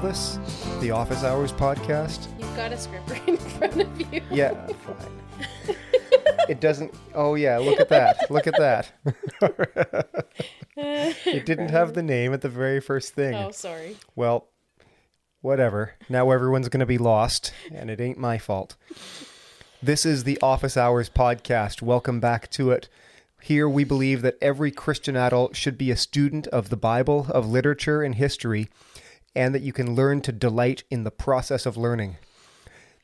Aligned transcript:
call 0.00 0.08
this? 0.08 0.38
The 0.80 0.92
Office 0.92 1.24
Hours 1.24 1.50
Podcast? 1.50 2.28
You've 2.38 2.54
got 2.54 2.72
a 2.72 2.78
script 2.78 3.10
right 3.10 3.28
in 3.28 3.36
front 3.36 3.80
of 3.80 4.00
you. 4.00 4.22
Yeah, 4.30 4.68
it 6.48 6.60
doesn't. 6.60 6.94
Oh, 7.16 7.34
yeah, 7.34 7.58
look 7.58 7.80
at 7.80 7.88
that. 7.88 8.30
Look 8.30 8.46
at 8.46 8.54
that. 8.58 8.92
it 10.76 11.44
didn't 11.44 11.70
have 11.70 11.94
the 11.94 12.02
name 12.04 12.32
at 12.32 12.42
the 12.42 12.48
very 12.48 12.80
first 12.80 13.14
thing. 13.14 13.34
Oh, 13.34 13.50
sorry. 13.50 13.96
Well, 14.14 14.46
whatever. 15.40 15.94
Now 16.08 16.30
everyone's 16.30 16.68
going 16.68 16.78
to 16.78 16.86
be 16.86 16.98
lost, 16.98 17.52
and 17.72 17.90
it 17.90 18.00
ain't 18.00 18.18
my 18.18 18.38
fault. 18.38 18.76
This 19.82 20.06
is 20.06 20.22
the 20.22 20.38
Office 20.40 20.76
Hours 20.76 21.10
Podcast. 21.10 21.82
Welcome 21.82 22.20
back 22.20 22.50
to 22.52 22.70
it. 22.70 22.88
Here 23.42 23.68
we 23.68 23.82
believe 23.82 24.22
that 24.22 24.38
every 24.40 24.70
Christian 24.70 25.16
adult 25.16 25.56
should 25.56 25.76
be 25.76 25.90
a 25.90 25.96
student 25.96 26.46
of 26.48 26.68
the 26.68 26.76
Bible, 26.76 27.26
of 27.30 27.48
literature, 27.48 28.02
and 28.02 28.14
history, 28.14 28.68
and 29.38 29.54
that 29.54 29.62
you 29.62 29.72
can 29.72 29.94
learn 29.94 30.20
to 30.20 30.32
delight 30.32 30.82
in 30.90 31.04
the 31.04 31.12
process 31.12 31.64
of 31.64 31.76
learning. 31.76 32.16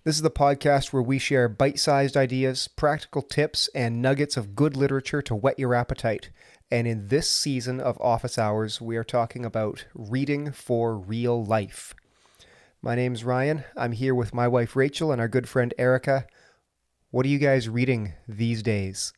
This 0.02 0.16
is 0.16 0.22
the 0.22 0.32
podcast 0.32 0.92
where 0.92 1.00
we 1.00 1.16
share 1.16 1.48
bite 1.48 1.78
sized 1.78 2.16
ideas, 2.16 2.66
practical 2.66 3.22
tips, 3.22 3.68
and 3.72 4.02
nuggets 4.02 4.36
of 4.36 4.56
good 4.56 4.76
literature 4.76 5.22
to 5.22 5.34
whet 5.36 5.60
your 5.60 5.76
appetite. 5.76 6.30
And 6.72 6.88
in 6.88 7.06
this 7.06 7.30
season 7.30 7.80
of 7.80 8.00
Office 8.00 8.36
Hours, 8.36 8.80
we 8.80 8.96
are 8.96 9.04
talking 9.04 9.44
about 9.44 9.86
reading 9.94 10.50
for 10.50 10.98
real 10.98 11.44
life. 11.44 11.94
My 12.82 12.96
name's 12.96 13.22
Ryan. 13.22 13.62
I'm 13.76 13.92
here 13.92 14.12
with 14.12 14.34
my 14.34 14.48
wife 14.48 14.74
Rachel 14.74 15.12
and 15.12 15.20
our 15.20 15.28
good 15.28 15.48
friend 15.48 15.72
Erica. 15.78 16.26
What 17.12 17.24
are 17.26 17.30
you 17.30 17.38
guys 17.38 17.68
reading 17.68 18.14
these 18.26 18.60
days? 18.64 19.12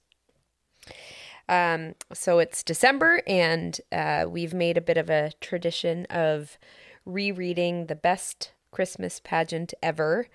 Um, 1.48 1.94
so 2.12 2.40
it's 2.40 2.62
December, 2.62 3.22
and 3.26 3.80
uh, 3.90 4.26
we've 4.28 4.52
made 4.52 4.76
a 4.76 4.82
bit 4.82 4.98
of 4.98 5.08
a 5.08 5.32
tradition 5.40 6.04
of 6.10 6.58
rereading 7.06 7.86
the 7.86 7.94
best 7.94 8.52
Christmas 8.70 9.20
pageant 9.20 9.72
ever. 9.82 10.26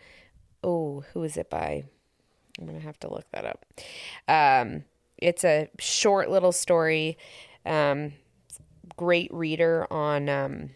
Oh, 0.64 1.04
who 1.14 1.24
is 1.24 1.38
it 1.38 1.50
by? 1.50 1.84
I'm 2.60 2.66
gonna 2.66 2.80
have 2.80 3.00
to 3.02 3.10
look 3.12 3.26
that 3.32 3.46
up. 3.46 3.66
Um, 4.28 4.86
it's 5.18 5.44
a 5.44 5.70
short 5.80 6.30
little 6.30 6.52
story. 6.52 7.18
Um, 7.66 8.14
great 8.96 9.32
reader 9.34 9.86
on 9.92 10.30
um, 10.30 10.72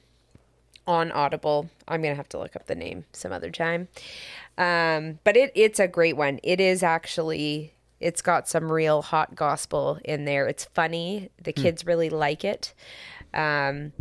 on 0.85 1.11
Audible. 1.11 1.69
I'm 1.87 2.01
gonna 2.01 2.15
have 2.15 2.29
to 2.29 2.39
look 2.39 2.55
up 2.55 2.67
the 2.67 2.75
name 2.75 3.05
some 3.11 3.31
other 3.31 3.49
time. 3.49 3.87
Um, 4.57 5.19
but 5.23 5.35
it 5.35 5.51
it's 5.55 5.79
a 5.79 5.87
great 5.87 6.15
one. 6.15 6.39
It 6.43 6.59
is 6.59 6.83
actually 6.83 7.73
it's 7.99 8.21
got 8.21 8.47
some 8.47 8.71
real 8.71 9.01
hot 9.01 9.35
gospel 9.35 9.99
in 10.03 10.25
there. 10.25 10.47
It's 10.47 10.65
funny. 10.65 11.29
The 11.41 11.53
kids 11.53 11.85
really 11.85 12.09
like 12.09 12.43
it. 12.43 12.73
Um, 13.33 13.93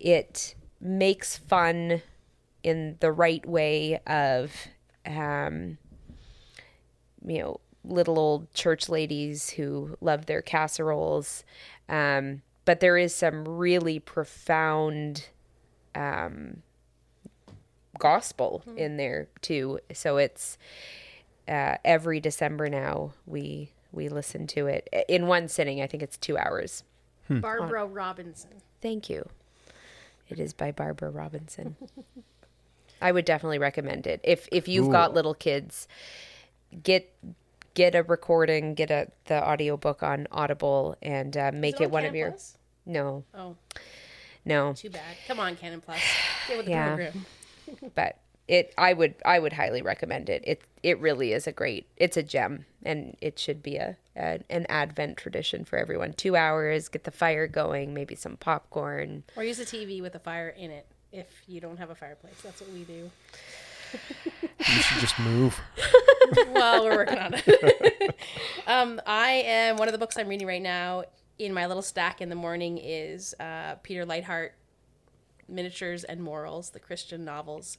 it 0.00 0.54
makes 0.80 1.36
fun 1.36 2.02
in 2.62 2.96
the 3.00 3.12
right 3.12 3.44
way 3.46 4.00
of, 4.06 4.52
um, 5.04 5.78
you 7.24 7.38
know, 7.38 7.60
little 7.84 8.18
old 8.18 8.52
church 8.52 8.88
ladies 8.88 9.50
who 9.50 9.96
love 10.00 10.26
their 10.26 10.42
casseroles. 10.42 11.44
Um, 11.88 12.42
but 12.64 12.80
there 12.80 12.98
is 12.98 13.14
some 13.14 13.46
really 13.46 13.98
profound 14.00 15.28
um, 15.94 16.62
gospel 17.98 18.62
in 18.76 18.96
there 18.96 19.28
too. 19.40 19.78
So 19.92 20.16
it's 20.16 20.58
uh, 21.48 21.76
every 21.84 22.20
December 22.20 22.68
now 22.68 23.12
we 23.24 23.70
we 23.92 24.08
listen 24.08 24.46
to 24.48 24.66
it 24.66 24.88
in 25.08 25.26
one 25.26 25.48
sitting. 25.48 25.80
I 25.80 25.86
think 25.86 26.02
it's 26.02 26.16
two 26.16 26.36
hours. 26.36 26.82
Barbara 27.30 27.86
Robinson. 27.86 28.50
Thank 28.82 29.08
you. 29.08 29.28
It 30.28 30.40
is 30.40 30.52
by 30.52 30.72
Barbara 30.72 31.10
Robinson. 31.10 31.76
I 33.00 33.12
would 33.12 33.24
definitely 33.24 33.58
recommend 33.58 34.06
it. 34.06 34.20
If 34.24 34.48
if 34.50 34.68
you've 34.68 34.90
got 34.90 35.14
little 35.14 35.34
kids, 35.34 35.86
get 36.82 37.12
get 37.74 37.94
a 37.94 38.02
recording, 38.02 38.74
get 38.74 38.90
a 38.90 39.08
the 39.26 39.42
audiobook 39.46 40.02
on 40.02 40.26
Audible 40.32 40.96
and 41.02 41.36
uh, 41.36 41.50
make 41.52 41.76
Is 41.76 41.82
it, 41.82 41.84
on 41.86 41.90
one 41.90 42.04
of 42.06 42.14
your 42.14 42.30
Plus? 42.30 42.56
No. 42.86 43.24
Oh, 43.34 43.56
No. 44.44 44.72
too 44.72 44.90
bad. 44.90 45.02
Come 45.28 45.40
on, 45.40 45.56
Canon 45.56 45.80
Plus. 45.80 46.00
Get 46.48 46.56
with 46.56 46.66
the 46.66 46.72
Yeah. 46.72 46.86
program. 46.88 47.26
But 47.94 48.18
it 48.48 48.72
I 48.78 48.92
would 48.92 49.14
I 49.24 49.38
would 49.38 49.54
highly 49.54 49.82
recommend 49.82 50.28
it. 50.28 50.42
It 50.46 50.62
it 50.82 50.98
really 51.00 51.32
is 51.32 51.46
a 51.46 51.52
great 51.52 51.86
it's 51.96 52.16
a 52.16 52.22
gem 52.22 52.66
and 52.84 53.16
it 53.20 53.38
should 53.38 53.62
be 53.62 53.76
a, 53.76 53.96
a 54.16 54.40
an 54.48 54.66
advent 54.68 55.16
tradition 55.16 55.64
for 55.64 55.78
everyone. 55.78 56.12
2 56.12 56.36
hours, 56.36 56.88
get 56.88 57.04
the 57.04 57.10
fire 57.10 57.46
going, 57.46 57.92
maybe 57.92 58.14
some 58.14 58.36
popcorn. 58.36 59.24
Or 59.36 59.42
use 59.42 59.58
a 59.58 59.64
TV 59.64 60.00
with 60.00 60.14
a 60.14 60.20
fire 60.20 60.48
in 60.48 60.70
it 60.70 60.86
if 61.12 61.42
you 61.46 61.60
don't 61.60 61.78
have 61.78 61.90
a 61.90 61.94
fireplace. 61.94 62.40
That's 62.42 62.60
what 62.60 62.70
we 62.70 62.84
do. 62.84 63.10
You 64.58 64.82
should 64.82 65.00
just 65.00 65.18
move. 65.20 65.60
well, 66.54 66.82
we're 66.82 66.96
working 66.96 67.18
on 67.18 67.34
it. 67.36 68.16
um, 68.66 69.00
I 69.06 69.30
am 69.46 69.76
one 69.76 69.86
of 69.86 69.92
the 69.92 69.98
books 69.98 70.16
I'm 70.16 70.28
reading 70.28 70.46
right 70.46 70.62
now 70.62 71.04
in 71.38 71.52
my 71.52 71.66
little 71.66 71.82
stack 71.82 72.20
in 72.20 72.28
the 72.28 72.34
morning 72.34 72.78
is 72.78 73.34
uh, 73.38 73.76
Peter 73.82 74.04
Leithart, 74.04 74.50
Miniatures 75.48 76.04
and 76.04 76.22
Morals, 76.22 76.70
the 76.70 76.80
Christian 76.80 77.24
novels 77.24 77.78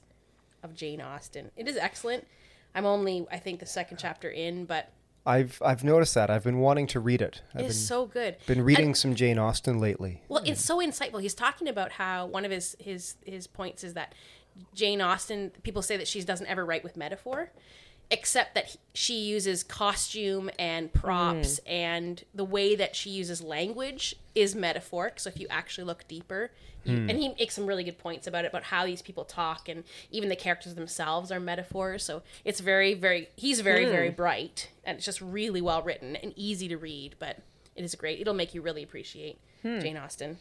of 0.62 0.74
Jane 0.74 1.00
Austen. 1.00 1.50
It 1.56 1.68
is 1.68 1.76
excellent. 1.76 2.26
I'm 2.74 2.86
only, 2.86 3.26
I 3.30 3.38
think, 3.38 3.60
the 3.60 3.66
second 3.66 3.98
chapter 3.98 4.28
in, 4.30 4.64
but 4.64 4.92
I've 5.26 5.60
I've 5.64 5.84
noticed 5.84 6.14
that. 6.14 6.30
I've 6.30 6.44
been 6.44 6.58
wanting 6.58 6.86
to 6.88 7.00
read 7.00 7.20
it. 7.20 7.42
I've 7.54 7.62
it 7.62 7.66
is 7.66 7.76
been, 7.76 7.86
so 7.86 8.06
good. 8.06 8.36
been 8.46 8.62
reading 8.62 8.94
some 8.94 9.14
Jane 9.14 9.38
Austen 9.38 9.78
lately. 9.78 10.22
Well, 10.28 10.42
it's 10.44 10.64
so 10.64 10.78
insightful. 10.78 11.20
He's 11.20 11.34
talking 11.34 11.68
about 11.68 11.92
how 11.92 12.26
one 12.26 12.44
of 12.44 12.50
his 12.50 12.76
his 12.78 13.16
his 13.24 13.46
points 13.46 13.84
is 13.84 13.94
that 13.94 14.14
Jane 14.74 15.00
Austen. 15.00 15.50
People 15.62 15.82
say 15.82 15.96
that 15.96 16.08
she 16.08 16.22
doesn't 16.22 16.46
ever 16.46 16.64
write 16.64 16.82
with 16.82 16.96
metaphor, 16.96 17.50
except 18.10 18.54
that 18.54 18.66
he- 18.68 18.78
she 18.94 19.14
uses 19.14 19.62
costume 19.62 20.50
and 20.58 20.92
props, 20.92 21.60
mm. 21.60 21.70
and 21.70 22.24
the 22.34 22.44
way 22.44 22.74
that 22.74 22.96
she 22.96 23.10
uses 23.10 23.42
language 23.42 24.14
is 24.34 24.54
metaphoric. 24.54 25.20
So 25.20 25.28
if 25.28 25.38
you 25.38 25.46
actually 25.50 25.84
look 25.84 26.06
deeper, 26.08 26.50
you, 26.84 26.96
hmm. 26.96 27.10
and 27.10 27.18
he 27.18 27.28
makes 27.30 27.54
some 27.54 27.66
really 27.66 27.84
good 27.84 27.98
points 27.98 28.26
about 28.26 28.44
it, 28.44 28.48
about 28.48 28.64
how 28.64 28.86
these 28.86 29.02
people 29.02 29.24
talk, 29.24 29.68
and 29.68 29.84
even 30.10 30.28
the 30.28 30.36
characters 30.36 30.74
themselves 30.74 31.30
are 31.30 31.40
metaphors. 31.40 32.04
So 32.04 32.22
it's 32.44 32.60
very, 32.60 32.94
very. 32.94 33.28
He's 33.36 33.60
very, 33.60 33.84
hmm. 33.84 33.90
very 33.90 34.10
bright, 34.10 34.70
and 34.84 34.96
it's 34.96 35.04
just 35.04 35.20
really 35.20 35.60
well 35.60 35.82
written 35.82 36.16
and 36.16 36.32
easy 36.36 36.68
to 36.68 36.76
read. 36.76 37.16
But 37.18 37.38
it 37.76 37.84
is 37.84 37.94
great. 37.94 38.20
It'll 38.20 38.34
make 38.34 38.54
you 38.54 38.62
really 38.62 38.82
appreciate 38.82 39.38
hmm. 39.62 39.80
Jane 39.80 39.96
Austen. 39.96 40.38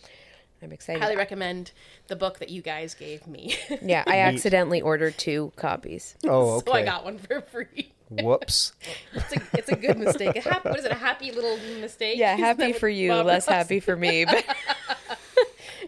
I'm 0.62 0.72
excited. 0.72 1.02
Highly 1.02 1.16
recommend 1.18 1.72
the 2.08 2.16
book 2.16 2.40
that 2.40 2.50
you 2.50 2.62
guys 2.62 2.96
gave 2.96 3.28
me. 3.28 3.56
yeah, 3.82 4.04
I 4.08 4.20
accidentally 4.20 4.82
ordered 4.82 5.18
two 5.18 5.52
copies. 5.56 6.16
Oh, 6.26 6.58
okay. 6.58 6.72
so 6.72 6.78
I 6.78 6.84
got 6.84 7.04
one 7.06 7.20
for 7.20 7.42
free. 7.42 7.94
Whoops. 8.10 8.74
It's 9.14 9.34
a, 9.34 9.58
it's 9.58 9.70
a 9.70 9.76
good 9.76 9.98
mistake. 9.98 10.36
A 10.36 10.42
happy, 10.42 10.70
what 10.70 10.80
is 10.80 10.86
it? 10.86 10.92
A 10.92 10.96
happy 10.96 11.32
little 11.32 11.58
mistake? 11.80 12.18
Yeah, 12.18 12.36
happy 12.38 12.72
for 12.72 12.88
you, 12.88 13.10
Bob 13.10 13.26
less 13.26 13.48
Ross- 13.48 13.56
happy 13.56 13.80
for 13.80 13.96
me. 13.96 14.26
But 14.26 14.46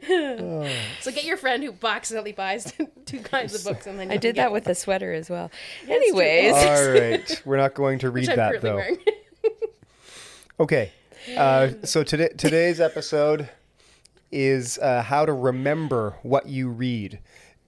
So 1.02 1.12
get 1.12 1.24
your 1.24 1.38
friend 1.38 1.63
who 1.63 1.74
accidentally 1.85 2.31
buys 2.31 2.74
two 3.06 3.19
kinds 3.19 3.53
of 3.53 3.63
books, 3.63 3.85
and 3.88 4.00
then 4.00 4.08
you 4.09 4.16
I 4.16 4.18
did 4.18 4.35
that 4.38 4.52
with 4.52 4.66
one, 4.66 4.72
the 4.72 4.75
sweater 4.75 5.13
as 5.13 5.29
well. 5.29 5.52
Anyways, 5.88 6.53
All 6.53 6.90
right. 6.91 7.41
We're 7.46 7.58
not 7.58 7.74
going 7.75 8.00
to 8.00 8.09
read 8.09 8.28
which 8.28 8.29
I'm 8.31 8.35
that 8.38 8.62
though. 8.62 8.84
Okay. 10.59 10.91
Uh, 11.38 11.69
so 11.84 12.03
today 12.03 12.29
today's 12.29 12.79
episode 12.79 13.50
is 14.31 14.78
uh, 14.79 15.03
how 15.03 15.25
to 15.25 15.34
remember 15.34 16.16
what 16.23 16.47
you 16.47 16.70
read, 16.70 17.20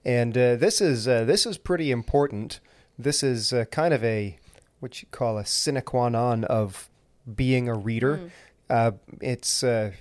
and 0.05 0.37
uh, 0.37 0.55
this 0.55 0.81
is 0.81 1.07
uh, 1.07 1.23
this 1.25 1.45
is 1.45 1.57
pretty 1.57 1.91
important. 1.91 2.59
This 2.97 3.23
is 3.23 3.53
uh, 3.53 3.65
kind 3.65 3.93
of 3.93 4.03
a 4.03 4.37
what 4.79 5.01
you 5.01 5.07
call 5.11 5.37
a 5.37 5.45
sine 5.45 5.81
qua 5.81 6.09
non 6.09 6.43
of 6.45 6.89
being 7.35 7.67
a 7.69 7.75
reader. 7.75 8.31
Uh, 8.69 8.91
it's 9.19 9.63
uh, 9.63 9.91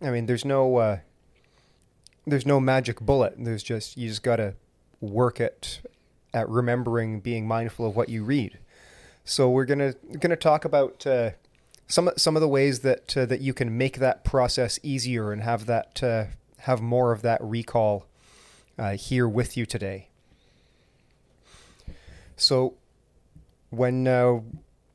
I 0.00 0.10
mean, 0.10 0.26
there's 0.26 0.44
no 0.44 0.76
uh, 0.76 0.98
there's 2.26 2.46
no 2.46 2.60
magic 2.60 3.00
bullet. 3.00 3.34
There's 3.38 3.62
just 3.62 3.96
you 3.96 4.08
just 4.08 4.22
got 4.22 4.36
to 4.36 4.54
work 5.00 5.40
at 5.40 5.80
at 6.34 6.48
remembering, 6.48 7.20
being 7.20 7.46
mindful 7.46 7.86
of 7.86 7.94
what 7.94 8.08
you 8.08 8.24
read. 8.24 8.58
So 9.24 9.50
we're 9.50 9.66
gonna 9.66 9.94
gonna 10.18 10.36
talk 10.36 10.64
about 10.64 11.06
uh, 11.06 11.30
some 11.86 12.10
some 12.16 12.36
of 12.36 12.40
the 12.40 12.48
ways 12.48 12.80
that 12.80 13.16
uh, 13.16 13.26
that 13.26 13.40
you 13.40 13.54
can 13.54 13.76
make 13.76 13.98
that 13.98 14.24
process 14.24 14.78
easier 14.82 15.32
and 15.32 15.42
have 15.42 15.66
that 15.66 16.02
uh, 16.02 16.24
have 16.60 16.80
more 16.80 17.12
of 17.12 17.22
that 17.22 17.42
recall 17.42 18.06
uh, 18.78 18.92
here 18.92 19.28
with 19.28 19.56
you 19.56 19.66
today. 19.66 20.08
So 22.36 22.74
when 23.70 24.06
uh, 24.06 24.40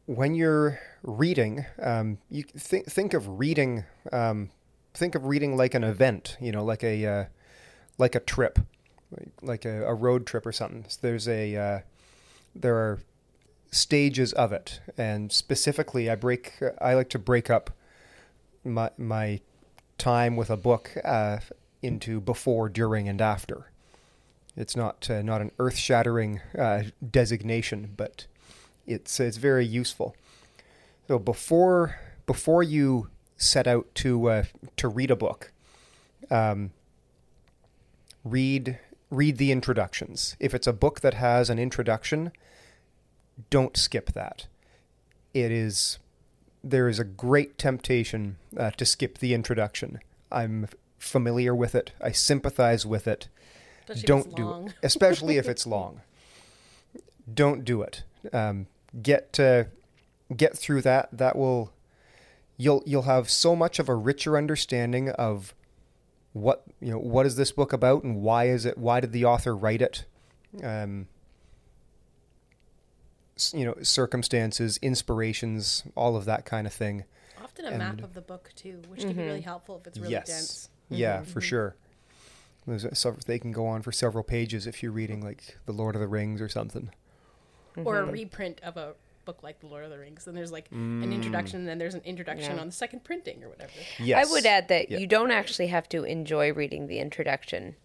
when 0.05 0.35
you're 0.35 0.79
reading, 1.03 1.65
um, 1.81 2.17
you 2.29 2.43
think 2.43 2.85
think 2.87 3.13
of 3.13 3.39
reading 3.39 3.85
um, 4.11 4.49
think 4.93 5.15
of 5.15 5.25
reading 5.25 5.55
like 5.55 5.73
an 5.73 5.83
event, 5.83 6.37
you 6.41 6.51
know, 6.51 6.63
like 6.63 6.83
a 6.83 7.05
uh, 7.05 7.25
like 7.97 8.15
a 8.15 8.19
trip, 8.19 8.59
like, 9.41 9.65
a, 9.65 9.85
a 9.85 9.93
road 9.93 10.25
trip 10.25 10.45
or 10.45 10.51
something. 10.51 10.85
So 10.87 10.99
there's 11.01 11.27
a 11.27 11.55
uh, 11.55 11.79
there 12.55 12.75
are 12.75 12.99
stages 13.71 14.33
of 14.33 14.51
it, 14.51 14.79
and 14.97 15.31
specifically, 15.31 16.09
I 16.09 16.15
break 16.15 16.53
I 16.79 16.93
like 16.93 17.09
to 17.09 17.19
break 17.19 17.49
up 17.49 17.71
my 18.63 18.91
my 18.97 19.41
time 19.97 20.35
with 20.35 20.49
a 20.49 20.57
book 20.57 20.91
uh, 21.03 21.39
into 21.81 22.19
before, 22.19 22.69
during, 22.69 23.07
and 23.09 23.21
after. 23.21 23.71
It's 24.55 24.75
not 24.75 25.09
uh, 25.09 25.21
not 25.21 25.41
an 25.41 25.51
earth 25.59 25.77
shattering 25.77 26.41
uh, 26.57 26.83
designation, 27.11 27.93
but 27.95 28.25
it's 28.85 29.19
it's 29.19 29.37
very 29.37 29.65
useful. 29.65 30.15
So 31.07 31.19
before 31.19 31.99
before 32.25 32.63
you 32.63 33.09
set 33.37 33.67
out 33.67 33.87
to 33.95 34.29
uh, 34.29 34.43
to 34.77 34.87
read 34.87 35.11
a 35.11 35.15
book, 35.15 35.51
um, 36.31 36.71
read 38.23 38.79
read 39.09 39.37
the 39.37 39.51
introductions. 39.51 40.35
If 40.39 40.53
it's 40.53 40.67
a 40.67 40.73
book 40.73 41.01
that 41.01 41.13
has 41.13 41.49
an 41.49 41.59
introduction, 41.59 42.31
don't 43.49 43.77
skip 43.77 44.13
that. 44.13 44.47
It 45.33 45.51
is 45.51 45.99
there 46.63 46.89
is 46.89 46.99
a 46.99 47.03
great 47.03 47.57
temptation 47.57 48.37
uh, 48.57 48.71
to 48.71 48.85
skip 48.85 49.19
the 49.19 49.33
introduction. 49.33 49.99
I'm 50.31 50.67
familiar 50.97 51.55
with 51.55 51.75
it. 51.75 51.91
I 52.01 52.11
sympathize 52.11 52.85
with 52.85 53.07
it. 53.07 53.27
Especially 53.87 54.07
don't 54.07 54.35
do 54.35 54.65
it, 54.65 54.73
especially 54.83 55.37
if 55.37 55.47
it's 55.47 55.65
long. 55.65 56.01
Don't 57.31 57.63
do 57.63 57.81
it. 57.81 58.03
Um, 58.33 58.67
get 59.01 59.39
uh, 59.39 59.65
get 60.35 60.57
through 60.57 60.81
that. 60.81 61.09
That 61.11 61.35
will 61.35 61.71
you'll 62.57 62.83
you'll 62.85 63.03
have 63.03 63.29
so 63.29 63.55
much 63.55 63.79
of 63.79 63.87
a 63.87 63.95
richer 63.95 64.37
understanding 64.37 65.09
of 65.11 65.53
what 66.33 66.63
you 66.81 66.91
know. 66.91 66.99
What 66.99 67.25
is 67.25 67.37
this 67.37 67.51
book 67.51 67.71
about, 67.71 68.03
and 68.03 68.17
why 68.21 68.47
is 68.47 68.65
it? 68.65 68.77
Why 68.77 68.99
did 68.99 69.13
the 69.13 69.25
author 69.25 69.55
write 69.55 69.81
it? 69.81 70.05
Um, 70.61 71.07
you 73.53 73.65
know, 73.65 73.75
circumstances, 73.81 74.77
inspirations, 74.81 75.83
all 75.95 76.15
of 76.15 76.25
that 76.25 76.45
kind 76.45 76.67
of 76.67 76.73
thing. 76.73 77.03
Often 77.41 77.65
a 77.65 77.77
map 77.77 78.03
of 78.03 78.13
the 78.13 78.21
book 78.21 78.51
too, 78.55 78.81
which 78.87 79.01
can 79.01 79.09
be 79.09 79.15
mm-hmm. 79.15 79.27
really 79.27 79.41
helpful 79.41 79.77
if 79.79 79.87
it's 79.87 79.97
really 79.99 80.11
yes. 80.11 80.27
dense. 80.27 80.69
Yeah, 80.89 81.17
mm-hmm. 81.17 81.31
for 81.31 81.41
sure. 81.41 81.75
There's 82.65 82.85
several, 82.97 83.21
they 83.25 83.39
can 83.39 83.51
go 83.53 83.65
on 83.65 83.81
for 83.81 83.91
several 83.91 84.23
pages 84.23 84.67
if 84.67 84.83
you're 84.83 84.91
reading 84.91 85.21
like 85.21 85.57
The 85.65 85.71
Lord 85.71 85.95
of 85.95 86.01
the 86.01 86.07
Rings 86.07 86.41
or 86.41 86.49
something. 86.49 86.89
Or 87.77 87.99
a 87.99 88.03
mm-hmm. 88.03 88.11
reprint 88.11 88.59
of 88.61 88.75
a 88.75 88.93
book 89.23 89.43
like 89.43 89.59
The 89.59 89.67
Lord 89.67 89.85
of 89.85 89.91
the 89.91 89.99
Rings. 89.99 90.27
And 90.27 90.35
there's 90.35 90.51
like 90.51 90.69
an 90.71 91.03
mm. 91.03 91.13
introduction, 91.13 91.59
and 91.59 91.67
then 91.67 91.77
there's 91.77 91.93
an 91.93 92.01
introduction 92.03 92.55
Yeah. 92.55 92.61
on 92.61 92.67
the 92.67 92.73
second 92.73 93.03
printing 93.03 93.43
or 93.43 93.49
whatever. 93.49 93.71
Yes. 93.99 94.27
I 94.27 94.31
would 94.31 94.45
add 94.45 94.67
that 94.67 94.89
Yeah. 94.89 94.97
you 94.97 95.07
don't 95.07 95.31
actually 95.31 95.67
have 95.67 95.87
to 95.89 96.03
enjoy 96.03 96.51
reading 96.51 96.87
the 96.87 96.99
introduction, 96.99 97.75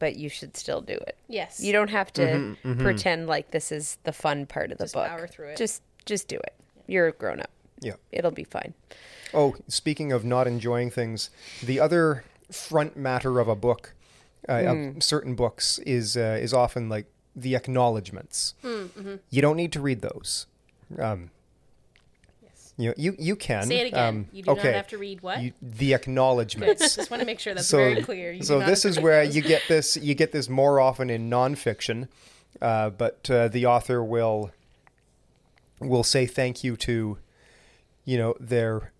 but 0.00 0.16
you 0.16 0.28
should 0.28 0.56
still 0.56 0.80
do 0.80 0.94
it. 0.94 1.16
Yes. 1.28 1.60
You 1.60 1.72
don't 1.72 1.90
have 1.90 2.12
to 2.14 2.22
Mm-hmm, 2.22 2.80
pretend 2.82 3.28
like 3.28 3.52
this 3.52 3.70
is 3.70 3.98
the 4.02 4.12
fun 4.12 4.46
part 4.46 4.72
of 4.72 4.78
the 4.78 4.84
Just 4.84 4.94
book. 4.94 5.06
power 5.06 5.28
through 5.28 5.50
it. 5.50 5.56
Just 5.56 5.82
just 6.06 6.26
do 6.26 6.36
it. 6.36 6.54
You're 6.88 7.06
a 7.06 7.12
grown 7.12 7.38
up. 7.40 7.50
Yeah. 7.80 7.94
It'll 8.10 8.32
be 8.32 8.42
fine. 8.44 8.74
Oh, 9.32 9.54
speaking 9.68 10.10
of 10.10 10.24
not 10.24 10.46
enjoying 10.48 10.90
things, 10.90 11.30
the 11.62 11.78
other 11.78 12.24
front 12.50 12.96
matter 12.96 13.38
of 13.38 13.46
a 13.46 13.54
book, 13.54 13.94
uh, 14.48 14.64
of 14.66 15.02
certain 15.04 15.34
books, 15.36 15.78
is 15.86 16.16
uh, 16.16 16.36
is 16.40 16.52
often 16.52 16.88
like 16.88 17.06
the 17.36 17.54
acknowledgments. 17.54 18.54
You 19.30 19.40
don't 19.42 19.56
need 19.56 19.72
to 19.72 19.80
read 19.80 20.00
those. 20.02 20.46
Um, 20.98 21.20
Yes. 21.22 21.39
You, 22.80 22.94
you 22.96 23.16
you 23.18 23.36
can 23.36 23.64
Say 23.64 23.80
it 23.80 23.86
again. 23.88 24.08
Um, 24.08 24.26
you 24.32 24.42
do 24.42 24.52
okay. 24.52 24.68
not 24.68 24.74
have 24.74 24.88
to 24.88 24.98
read 24.98 25.22
what? 25.22 25.42
You, 25.42 25.52
the 25.60 25.94
acknowledgments. 25.94 26.94
Just 26.96 27.10
want 27.10 27.20
to 27.20 27.26
make 27.26 27.40
sure 27.40 27.54
that's 27.54 27.66
so 27.66 27.78
very 27.78 28.02
clear. 28.02 28.32
You 28.32 28.42
so 28.42 28.60
this 28.60 28.84
is 28.84 28.98
where 28.98 29.22
you 29.22 29.42
get 29.42 29.62
this 29.68 29.96
you 29.96 30.14
get 30.14 30.32
this 30.32 30.48
more 30.48 30.80
often 30.80 31.10
in 31.10 31.28
nonfiction, 31.28 32.08
uh, 32.60 32.90
but 32.90 33.28
uh, 33.30 33.48
the 33.48 33.66
author 33.66 34.02
will 34.02 34.50
will 35.80 36.04
say 36.04 36.26
thank 36.26 36.64
you 36.64 36.76
to 36.78 37.18
you 38.04 38.18
know 38.18 38.34
their 38.40 38.92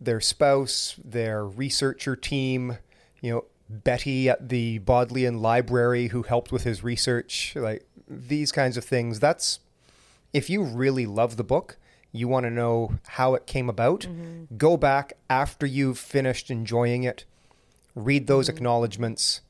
their 0.00 0.20
spouse, 0.20 0.96
their 1.04 1.44
researcher 1.44 2.16
team, 2.16 2.78
you 3.20 3.32
know 3.32 3.44
Betty 3.68 4.28
at 4.28 4.48
the 4.48 4.78
Bodleian 4.78 5.40
Library 5.40 6.08
who 6.08 6.22
helped 6.22 6.50
with 6.50 6.64
his 6.64 6.82
research, 6.82 7.52
like 7.54 7.86
these 8.08 8.52
kinds 8.52 8.76
of 8.76 8.84
things. 8.84 9.20
That's 9.20 9.60
if 10.32 10.48
you 10.48 10.62
really 10.62 11.06
love 11.06 11.36
the 11.36 11.44
book, 11.44 11.76
you 12.12 12.28
want 12.28 12.44
to 12.44 12.50
know 12.50 12.92
how 13.08 13.34
it 13.34 13.46
came 13.46 13.68
about, 13.68 14.00
mm-hmm. 14.00 14.56
go 14.56 14.76
back 14.76 15.14
after 15.28 15.66
you've 15.66 15.98
finished 15.98 16.50
enjoying 16.50 17.04
it, 17.04 17.24
read 17.94 18.26
those 18.26 18.48
mm-hmm. 18.48 18.56
acknowledgments. 18.56 19.42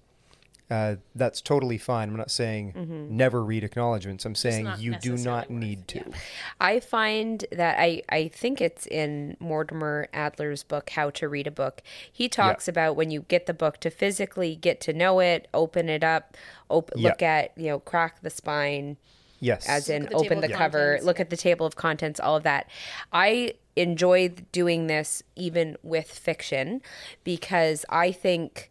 Uh, 0.70 0.96
that's 1.14 1.40
totally 1.40 1.78
fine. 1.78 2.10
I'm 2.10 2.16
not 2.16 2.30
saying 2.30 2.74
mm-hmm. 2.74 3.16
never 3.16 3.42
read 3.42 3.64
acknowledgments. 3.64 4.26
I'm 4.26 4.34
saying 4.34 4.70
you 4.78 4.96
do 4.96 5.16
not 5.16 5.48
need 5.48 5.88
to. 5.88 5.98
yeah. 6.00 6.16
I 6.60 6.80
find 6.80 7.42
that 7.50 7.78
I, 7.78 8.02
I 8.10 8.28
think 8.28 8.60
it's 8.60 8.86
in 8.86 9.38
Mortimer 9.40 10.08
Adler's 10.12 10.64
book, 10.64 10.90
How 10.90 11.08
to 11.08 11.26
Read 11.26 11.46
a 11.46 11.50
Book. 11.50 11.80
He 12.12 12.28
talks 12.28 12.68
about 12.68 12.96
when 12.96 13.10
you 13.10 13.22
get 13.28 13.46
the 13.46 13.54
book 13.54 13.80
to 13.80 13.88
physically 13.88 14.56
get 14.56 14.78
to 14.82 14.92
know 14.92 15.20
it, 15.20 15.48
open 15.54 15.88
it 15.88 16.04
up, 16.04 16.36
op- 16.68 16.92
Yeah. 16.94 17.08
look 17.08 17.22
at, 17.22 17.56
you 17.56 17.68
know, 17.68 17.78
crack 17.78 18.20
the 18.20 18.28
spine, 18.28 18.98
Yes. 19.40 19.68
as 19.68 19.88
in 19.88 20.04
the 20.04 20.14
open 20.14 20.40
the 20.40 20.48
cover, 20.48 20.86
contents, 20.94 21.06
look 21.06 21.20
at 21.20 21.30
the 21.30 21.36
table 21.36 21.66
of 21.66 21.76
contents, 21.76 22.20
all 22.20 22.36
of 22.36 22.42
that. 22.42 22.68
I 23.12 23.54
enjoy 23.76 24.30
doing 24.52 24.88
this 24.88 25.22
even 25.36 25.76
with 25.82 26.10
fiction 26.10 26.82
because 27.24 27.84
I 27.88 28.12
think 28.12 28.70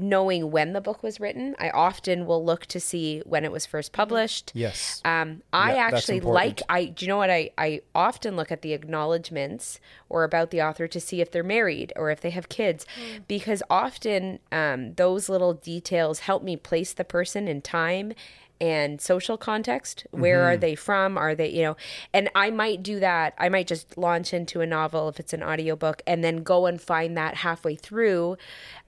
knowing 0.00 0.50
when 0.50 0.72
the 0.72 0.80
book 0.80 1.02
was 1.02 1.18
written, 1.18 1.56
I 1.58 1.70
often 1.70 2.24
will 2.24 2.44
look 2.44 2.66
to 2.66 2.80
see 2.80 3.20
when 3.26 3.44
it 3.44 3.50
was 3.50 3.66
first 3.66 3.92
published. 3.92 4.52
yes. 4.54 5.02
Um, 5.04 5.42
I 5.52 5.74
Yeah, 5.74 5.78
actually 5.80 6.20
like. 6.20 6.62
I 6.68 6.86
do 6.86 7.04
you 7.04 7.08
know 7.08 7.16
what 7.16 7.30
I 7.30 7.50
I 7.58 7.80
often 7.94 8.36
look 8.36 8.52
at 8.52 8.62
the 8.62 8.72
acknowledgments 8.72 9.80
or 10.08 10.24
about 10.24 10.50
the 10.50 10.62
author 10.62 10.86
to 10.86 11.00
see 11.00 11.20
if 11.20 11.30
they're 11.30 11.42
married 11.42 11.92
or 11.96 12.10
if 12.10 12.20
they 12.20 12.30
have 12.30 12.48
kids, 12.48 12.86
because 13.26 13.62
often 13.68 14.38
um, 14.52 14.94
those 14.94 15.28
little 15.28 15.54
details 15.54 16.20
help 16.20 16.42
me 16.42 16.56
place 16.56 16.92
the 16.92 17.04
person 17.04 17.48
in 17.48 17.60
time 17.60 18.12
and 18.60 19.00
social 19.00 19.36
context. 19.36 20.06
Where 20.10 20.38
Mm-hmm. 20.38 20.46
are 20.48 20.56
they 20.56 20.74
from? 20.74 21.16
Are 21.18 21.34
they 21.34 21.50
you 21.50 21.62
know? 21.62 21.76
And 22.12 22.28
I 22.34 22.50
might 22.50 22.82
do 22.82 23.00
that. 23.00 23.34
I 23.38 23.48
might 23.48 23.66
just 23.66 23.96
launch 23.98 24.32
into 24.34 24.60
a 24.60 24.66
novel 24.66 25.08
if 25.08 25.20
it's 25.20 25.32
an 25.32 25.42
audiobook 25.42 26.02
and 26.06 26.22
then 26.24 26.42
go 26.42 26.66
and 26.66 26.80
find 26.80 27.16
that 27.16 27.36
halfway 27.36 27.76
through. 27.76 28.36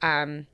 Um, 0.02 0.46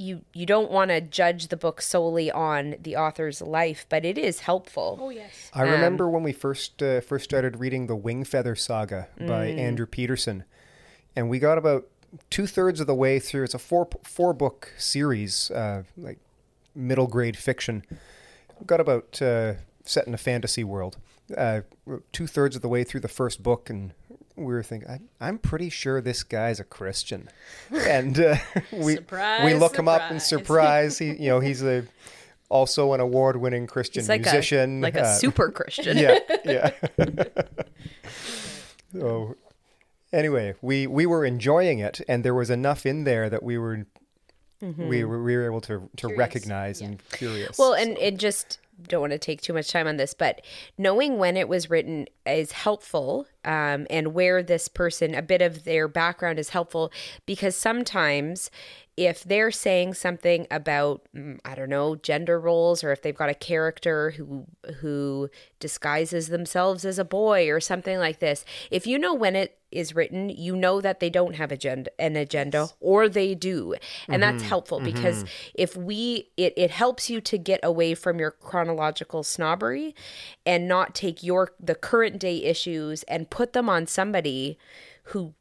you 0.00 0.22
you 0.32 0.46
don't 0.46 0.70
want 0.70 0.90
to 0.92 1.00
judge 1.00 1.48
the 1.48 1.56
book 1.56 1.82
solely 1.82 2.30
on 2.30 2.76
the 2.80 2.94
author's 2.96 3.42
life, 3.42 3.84
but 3.88 4.04
it 4.04 4.16
is 4.16 4.40
helpful. 4.40 4.96
Oh 5.02 5.10
yes. 5.10 5.50
I 5.52 5.62
remember 5.62 6.08
when 6.08 6.22
we 6.22 6.32
first 6.32 6.80
uh, 6.82 7.00
first 7.00 7.24
started 7.24 7.58
reading 7.58 7.88
the 7.88 7.96
Wingfeather 7.96 8.56
Saga 8.56 9.08
by 9.18 9.46
Andrew 9.46 9.86
Peterson, 9.86 10.44
and 11.16 11.28
we 11.28 11.40
got 11.40 11.58
about 11.58 11.88
two 12.30 12.46
thirds 12.46 12.78
of 12.80 12.86
the 12.86 12.94
way 12.94 13.18
through. 13.18 13.42
It's 13.42 13.54
a 13.54 13.58
four 13.58 13.88
four 14.04 14.32
book 14.32 14.70
series, 14.78 15.50
uh, 15.50 15.82
like 15.96 16.18
middle 16.74 17.06
grade 17.06 17.36
fiction. 17.36 17.84
Got 18.66 18.80
about 18.80 19.20
uh, 19.22 19.54
set 19.84 20.06
in 20.06 20.14
a 20.14 20.18
fantasy 20.18 20.64
world. 20.64 20.96
Uh, 21.36 21.60
two 22.12 22.26
thirds 22.26 22.56
of 22.56 22.62
the 22.62 22.68
way 22.68 22.84
through 22.84 23.00
the 23.00 23.08
first 23.08 23.42
book, 23.42 23.68
and 23.68 23.92
we 24.34 24.46
were 24.46 24.62
thinking, 24.62 24.88
I, 24.88 25.00
I'm 25.20 25.38
pretty 25.38 25.68
sure 25.68 26.00
this 26.00 26.22
guy's 26.22 26.58
a 26.58 26.64
Christian, 26.64 27.28
and 27.70 28.18
uh, 28.18 28.36
we 28.72 28.78
we 28.78 28.94
Surprise, 28.96 29.60
look 29.60 29.78
him 29.78 29.88
up 29.88 30.02
and 30.10 30.22
surprise. 30.22 30.96
surprise. 30.96 30.98
He, 30.98 31.24
you 31.24 31.28
know, 31.28 31.40
he's 31.40 31.62
a 31.62 31.84
also 32.48 32.92
an 32.94 33.00
award 33.00 33.36
winning 33.36 33.66
Christian 33.66 34.06
like 34.06 34.22
musician, 34.22 34.78
a 34.78 34.82
like 34.82 34.94
a 34.96 35.02
uh, 35.02 35.14
super 35.14 35.50
Christian. 35.50 35.98
yeah, 35.98 36.18
yeah. 36.44 36.70
so 38.92 39.36
anyway, 40.12 40.54
we 40.62 40.86
we 40.86 41.06
were 41.06 41.24
enjoying 41.24 41.78
it, 41.78 42.00
and 42.08 42.24
there 42.24 42.34
was 42.34 42.50
enough 42.50 42.86
in 42.86 43.04
there 43.04 43.28
that 43.28 43.42
we 43.42 43.58
were 43.58 43.86
we, 44.60 45.04
were 45.04 45.22
we 45.22 45.36
were 45.36 45.46
able 45.46 45.60
to 45.62 45.88
to 45.96 46.08
Curious, 46.08 46.18
recognize 46.18 46.80
yeah. 46.80 46.88
and 46.88 47.08
curious. 47.10 47.58
Well, 47.58 47.74
and 47.74 47.96
it 47.98 48.18
just 48.18 48.58
don't 48.86 49.00
want 49.00 49.12
to 49.12 49.18
take 49.18 49.40
too 49.40 49.52
much 49.52 49.70
time 49.70 49.86
on 49.86 49.96
this, 49.96 50.14
but 50.14 50.40
knowing 50.76 51.18
when 51.18 51.36
it 51.36 51.48
was 51.48 51.68
written 51.68 52.06
is 52.26 52.52
helpful, 52.52 53.26
um, 53.44 53.86
and 53.90 54.14
where 54.14 54.42
this 54.42 54.68
person, 54.68 55.14
a 55.14 55.22
bit 55.22 55.42
of 55.42 55.64
their 55.64 55.88
background 55.88 56.38
is 56.38 56.50
helpful 56.50 56.92
because 57.26 57.56
sometimes 57.56 58.50
if 58.96 59.22
they're 59.22 59.52
saying 59.52 59.94
something 59.94 60.46
about 60.50 61.02
mm, 61.14 61.38
I 61.44 61.54
don't 61.54 61.70
know 61.70 61.94
gender 61.96 62.38
roles, 62.40 62.82
or 62.82 62.90
if 62.90 63.02
they've 63.02 63.14
got 63.14 63.30
a 63.30 63.34
character 63.34 64.10
who 64.10 64.46
who 64.80 65.30
disguises 65.60 66.28
themselves 66.28 66.84
as 66.84 66.98
a 66.98 67.04
boy 67.04 67.48
or 67.48 67.60
something 67.60 67.98
like 67.98 68.18
this, 68.18 68.44
if 68.70 68.86
you 68.86 68.98
know 68.98 69.14
when 69.14 69.36
it 69.36 69.57
is 69.70 69.94
written, 69.94 70.28
you 70.28 70.56
know 70.56 70.80
that 70.80 71.00
they 71.00 71.10
don't 71.10 71.34
have 71.34 71.52
agenda 71.52 71.90
an 71.98 72.16
agenda 72.16 72.68
or 72.80 73.08
they 73.08 73.34
do. 73.34 73.74
And 74.08 74.22
that's 74.22 74.38
mm-hmm. 74.38 74.48
helpful 74.48 74.80
because 74.80 75.24
mm-hmm. 75.24 75.50
if 75.54 75.76
we 75.76 76.30
it, 76.36 76.54
it 76.56 76.70
helps 76.70 77.10
you 77.10 77.20
to 77.22 77.38
get 77.38 77.60
away 77.62 77.94
from 77.94 78.18
your 78.18 78.30
chronological 78.30 79.22
snobbery 79.22 79.94
and 80.46 80.66
not 80.68 80.94
take 80.94 81.22
your 81.22 81.50
the 81.60 81.74
current 81.74 82.18
day 82.18 82.42
issues 82.44 83.02
and 83.04 83.30
put 83.30 83.52
them 83.52 83.68
on 83.68 83.86
somebody 83.86 84.58
who 85.04 85.34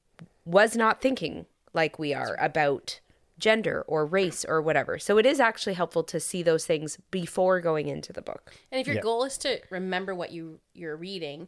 was 0.46 0.75
not 0.75 1.01
thinking 1.01 1.46
like 1.74 2.00
we 2.00 2.13
are 2.13 2.38
about 2.39 3.00
gender 3.38 3.84
or 3.88 4.05
race 4.05 4.43
or 4.48 4.62
whatever. 4.62 4.98
So 4.98 5.17
it 5.17 5.25
is 5.25 5.39
actually 5.39 5.74
helpful 5.74 6.03
to 6.05 6.19
see 6.19 6.41
those 6.41 6.65
things 6.65 6.98
before 7.12 7.62
going 7.62 7.88
into 7.88 8.12
the 8.12 8.22
book. 8.22 8.53
And 8.72 8.81
if 8.81 8.88
your 8.88 8.96
Yeah. 8.96 9.01
goal 9.03 9.24
is 9.24 9.38
to 9.39 9.62
remember 9.69 10.15
what 10.15 10.31
you 10.31 10.60
you're 10.74 10.96
reading, 10.98 11.48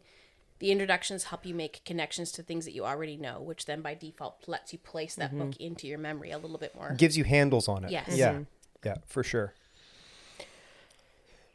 the 0.60 0.70
introductions 0.70 1.24
help 1.24 1.44
you 1.44 1.54
make 1.54 1.82
connections 1.84 2.30
to 2.32 2.42
things 2.42 2.64
that 2.66 2.72
you 2.72 2.84
already 2.84 3.16
know, 3.16 3.40
which 3.40 3.66
then 3.66 3.80
by 3.80 3.94
default 3.94 4.44
lets 4.46 4.72
you 4.72 4.78
place 4.78 5.14
that 5.16 5.36
book 5.36 5.56
into 5.56 5.86
your 5.86 5.98
memory 5.98 6.30
a 6.30 6.38
little 6.38 6.58
bit 6.58 6.74
more. 6.74 6.94
gives 6.96 7.16
you 7.16 7.24
handles 7.24 7.66
on 7.66 7.84
it. 7.84 7.90
Yes. 7.90 8.08
Yeah. 8.10 8.40
Yeah, 8.84 8.96
for 9.06 9.22
sure. 9.22 9.54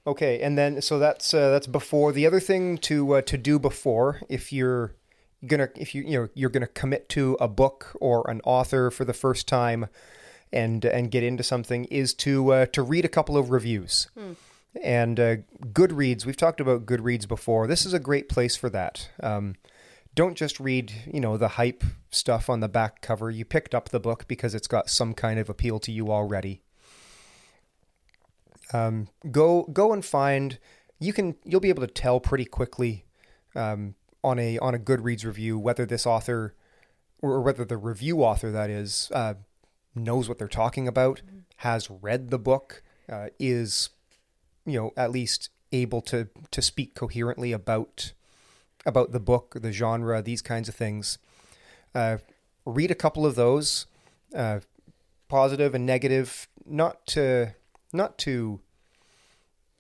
Okay, 0.08 0.40
and 0.42 0.58
then 0.58 0.82
so 0.82 1.00
that's 1.00 1.34
uh, 1.34 1.50
that's 1.50 1.66
before 1.68 2.12
the 2.12 2.28
other 2.28 2.40
thing 2.40 2.78
to 2.80 3.16
uh, 3.16 3.22
to 3.22 3.38
do 3.38 3.58
before 3.58 4.22
if 4.30 4.54
you're 4.54 4.94
gonna 5.48 5.70
if 5.76 5.96
you 5.96 6.04
you 6.04 6.20
know 6.22 6.30
you're 6.36 6.52
gonna 6.52 6.68
commit 6.68 7.10
to 7.10 7.36
a 7.40 7.48
book 7.48 7.96
or 8.00 8.30
an 8.30 8.42
author 8.44 8.92
for 8.92 9.04
the 9.04 9.14
first 9.14 9.48
time 9.48 9.88
and 10.54 10.86
and 10.86 11.10
get 11.10 11.24
into 11.24 11.42
something 11.42 11.86
is 11.86 12.14
to 12.14 12.54
uh, 12.54 12.66
to 12.68 12.84
read 12.84 13.04
a 13.04 13.10
couple 13.10 13.36
of 13.36 13.50
reviews. 13.50 14.08
And 14.84 15.20
uh, 15.20 15.36
Goodreads, 15.72 16.26
we've 16.26 16.38
talked 16.38 16.60
about 16.60 16.86
Goodreads 16.86 17.28
before. 17.28 17.68
This 17.68 17.86
is 17.86 17.94
a 17.94 18.00
great 18.00 18.30
place 18.30 18.56
for 18.56 18.70
that. 18.70 19.10
Um, 19.22 19.56
don't 20.16 20.36
just 20.36 20.60
read, 20.60 20.94
you 21.12 21.20
know, 21.20 21.38
the 21.38 21.50
hype 21.50 21.84
stuff 22.10 22.50
on 22.50 22.62
the 22.62 22.70
back 22.70 23.02
cover. 23.02 23.30
You 23.30 23.46
picked 23.46 23.76
up 23.76 23.90
the 23.90 24.00
book 24.00 24.28
because 24.28 24.56
it's 24.56 24.68
got 24.68 24.90
some 24.90 25.14
kind 25.14 25.40
of 25.40 25.50
appeal 25.50 25.80
to 25.80 25.92
you 25.92 26.12
already. 26.12 26.62
Um, 28.74 29.10
go 29.32 29.64
go 29.64 29.94
and 29.94 30.04
find. 30.04 30.58
You 31.00 31.14
can 31.14 31.36
you'll 31.44 31.60
be 31.60 31.70
able 31.70 31.86
to 31.86 31.94
tell 31.94 32.20
pretty 32.20 32.46
quickly 32.46 33.06
um, 33.56 33.96
on 34.24 34.40
a 34.40 34.58
on 34.60 34.74
a 34.74 34.80
Goodreads 34.80 35.26
review 35.26 35.60
whether 35.60 35.86
this 35.86 36.06
author 36.06 36.56
or 37.22 37.42
whether 37.42 37.66
the 37.66 37.78
review 37.78 38.24
author 38.24 38.52
that 38.52 38.70
is 38.70 39.12
uh, 39.14 39.36
knows 39.94 40.28
what 40.30 40.38
they're 40.38 40.48
talking 40.48 40.88
about, 40.88 41.22
has 41.58 41.90
read 41.90 42.30
the 42.30 42.40
book, 42.40 42.84
uh, 43.10 43.28
is 43.40 43.90
you 44.66 44.80
know 44.80 44.94
at 44.98 45.12
least 45.12 45.50
able 45.72 46.02
to 46.02 46.28
to 46.52 46.62
speak 46.62 46.96
coherently 46.96 47.52
about 47.52 48.14
about 48.86 49.12
the 49.12 49.20
book, 49.20 49.58
the 49.60 49.72
genre, 49.72 50.22
these 50.22 50.42
kinds 50.42 50.70
of 50.70 50.76
things. 50.76 51.18
Uh, 51.94 52.18
read 52.66 52.92
a 52.92 52.96
couple 52.96 53.26
of 53.26 53.36
those, 53.36 53.88
uh, 54.36 54.60
positive 55.28 55.74
and 55.74 55.86
negative, 55.86 56.48
not 56.66 57.06
to 57.08 57.56
not 57.92 58.18
to 58.20 58.60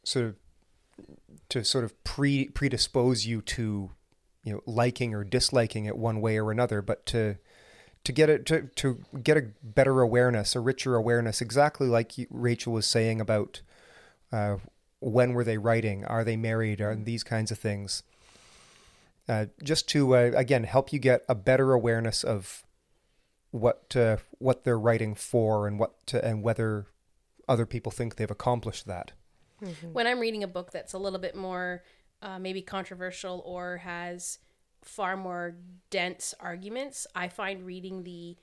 sort 0.04 0.26
of 0.26 0.36
to 1.50 1.64
sort 1.64 1.84
of 1.84 2.04
pre 2.04 2.50
predispose 2.50 3.26
you 3.26 3.42
to 3.42 3.92
you 4.44 4.54
know 4.54 4.62
liking 4.66 5.14
or 5.14 5.24
disliking 5.24 5.86
it 5.86 5.98
one 5.98 6.22
way 6.22 6.40
or 6.40 6.52
another, 6.52 6.82
but 6.82 7.06
to 7.08 7.38
to 8.04 8.12
get 8.12 8.30
it 8.30 8.46
to 8.46 8.70
to 8.76 9.04
get 9.24 9.38
a 9.38 9.48
better 9.64 10.02
awareness, 10.02 10.56
a 10.56 10.60
richer 10.60 10.96
awareness, 10.96 11.42
exactly 11.42 11.88
like 11.88 12.14
Rachel 12.30 12.74
was 12.74 12.86
saying 12.86 13.20
about 13.20 13.62
uh, 14.32 14.58
when 15.00 15.34
were 15.34 15.44
they 15.44 15.58
writing, 15.58 16.06
are 16.06 16.24
they 16.24 16.38
married, 16.38 16.82
are 16.82 16.96
these 16.96 17.24
kinds 17.24 17.52
of 17.52 17.60
things. 17.60 18.04
Uh, 19.28 19.48
just 19.64 19.90
to 19.90 20.16
uh, 20.16 20.32
again 20.36 20.64
help 20.64 20.94
you 20.94 21.00
get 21.00 21.26
a 21.28 21.34
better 21.34 21.74
awareness 21.74 22.24
of 22.24 22.64
what 23.52 23.96
uh, 23.96 24.18
what 24.38 24.64
they're 24.64 24.80
writing 24.80 25.16
for 25.16 25.68
and 25.68 25.80
what 25.80 26.06
to, 26.06 26.24
and 26.24 26.44
whether 26.44 26.88
other 27.48 27.66
people 27.66 27.92
think 27.92 28.16
they've 28.16 28.30
accomplished 28.30 28.86
that. 28.86 29.14
when 29.94 30.06
I'm 30.06 30.20
reading 30.20 30.44
a 30.44 30.48
book 30.48 30.72
that's 30.72 30.94
a 30.94 30.98
little 30.98 31.20
bit 31.20 31.36
more 31.36 31.84
uh, 32.22 32.38
maybe 32.40 32.62
controversial 32.62 33.42
or 33.46 33.78
has 33.78 34.40
far 34.84 35.18
more 35.18 35.56
dense 35.90 36.34
arguments, 36.40 37.08
I 37.16 37.30
find 37.30 37.66
reading 37.66 38.04
the 38.04 38.38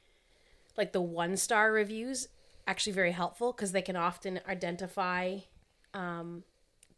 like 0.76 0.92
the 0.92 1.02
one 1.02 1.36
star 1.36 1.72
reviews 1.72 2.28
actually 2.66 2.92
very 2.92 3.12
helpful 3.12 3.52
because 3.52 3.72
they 3.72 3.82
can 3.82 3.96
often 3.96 4.40
identify 4.48 5.38
um, 5.94 6.44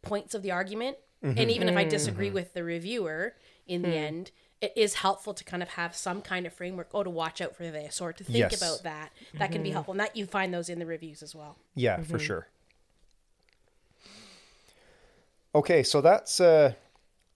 points 0.01 0.33
of 0.33 0.41
the 0.41 0.51
argument. 0.51 0.97
And 1.21 1.49
even 1.49 1.67
if 1.69 1.75
I 1.75 1.85
disagree 1.85 2.29
with 2.29 2.53
the 2.53 2.63
reviewer 2.63 3.33
in 3.65 3.81
the 3.81 3.95
end, 3.97 4.29
it 4.61 4.73
is 4.75 4.95
helpful 4.95 5.33
to 5.33 5.43
kind 5.43 5.63
of 5.63 5.69
have 5.69 5.95
some 5.95 6.21
kind 6.21 6.45
of 6.45 6.53
framework. 6.53 6.89
Oh, 6.93 7.01
to 7.01 7.09
watch 7.09 7.41
out 7.41 7.55
for 7.55 7.63
this 7.63 7.99
or 7.99 8.13
to 8.13 8.23
think 8.23 8.37
Yes. 8.37 8.55
about 8.61 8.83
that. 8.83 9.11
That 9.39 9.51
can 9.51 9.63
be 9.63 9.71
helpful. 9.71 9.93
And 9.93 9.99
that 10.01 10.15
you 10.15 10.27
find 10.27 10.53
those 10.53 10.69
in 10.69 10.77
the 10.77 10.85
reviews 10.85 11.23
as 11.23 11.33
well. 11.33 11.57
Yeah, 11.73 11.99
for 12.03 12.19
sure. 12.19 12.47
Okay, 15.53 15.83
so 15.83 16.01
that's 16.01 16.39
uh, 16.39 16.73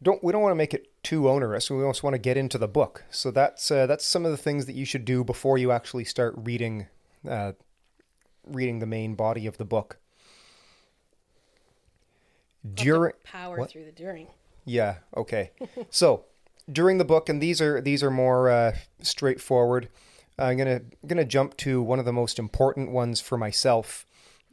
don't 0.04 0.24
we 0.24 0.32
don't 0.32 0.42
want 0.42 0.52
to 0.52 0.56
make 0.56 0.74
it 0.74 0.92
too 1.04 1.30
onerous. 1.30 1.72
We 1.72 1.84
also 1.84 2.04
want 2.04 2.14
to 2.16 2.20
get 2.20 2.38
into 2.38 2.58
the 2.58 2.68
book. 2.68 3.06
So 3.10 3.32
that's 3.32 3.72
uh, 3.72 3.86
that's 3.88 4.06
some 4.06 4.26
of 4.26 4.32
the 4.32 4.38
things 4.38 4.66
that 4.66 4.76
you 4.76 4.86
should 4.86 5.06
do 5.06 5.24
before 5.24 5.58
you 5.58 5.72
actually 5.72 6.04
start 6.04 6.36
reading 6.38 6.88
uh, 7.28 7.54
reading 8.46 8.80
the 8.80 8.86
main 8.86 9.16
body 9.16 9.48
of 9.48 9.58
the 9.58 9.66
book. 9.66 9.98
During 12.74 13.14
Power 13.24 13.58
What? 13.58 13.70
through 13.70 13.86
the 13.86 13.92
during. 13.92 14.28
yeah, 14.66 14.96
okay. 15.16 15.52
so 15.90 16.26
during 16.72 16.98
the 16.98 17.06
book, 17.06 17.30
and 17.30 17.42
these 17.42 17.62
are 17.62 17.80
these 17.82 18.04
are 18.04 18.12
more 18.12 18.50
uh, 18.50 18.76
straightforward. 19.02 19.90
I'm 20.38 20.58
gonna 20.58 20.82
gonna 21.08 21.26
jump 21.26 21.58
to 21.58 21.82
one 21.82 22.00
of 22.00 22.06
the 22.06 22.14
most 22.14 22.38
important 22.40 22.92
ones 22.92 23.20
for 23.22 23.38
myself, 23.38 24.06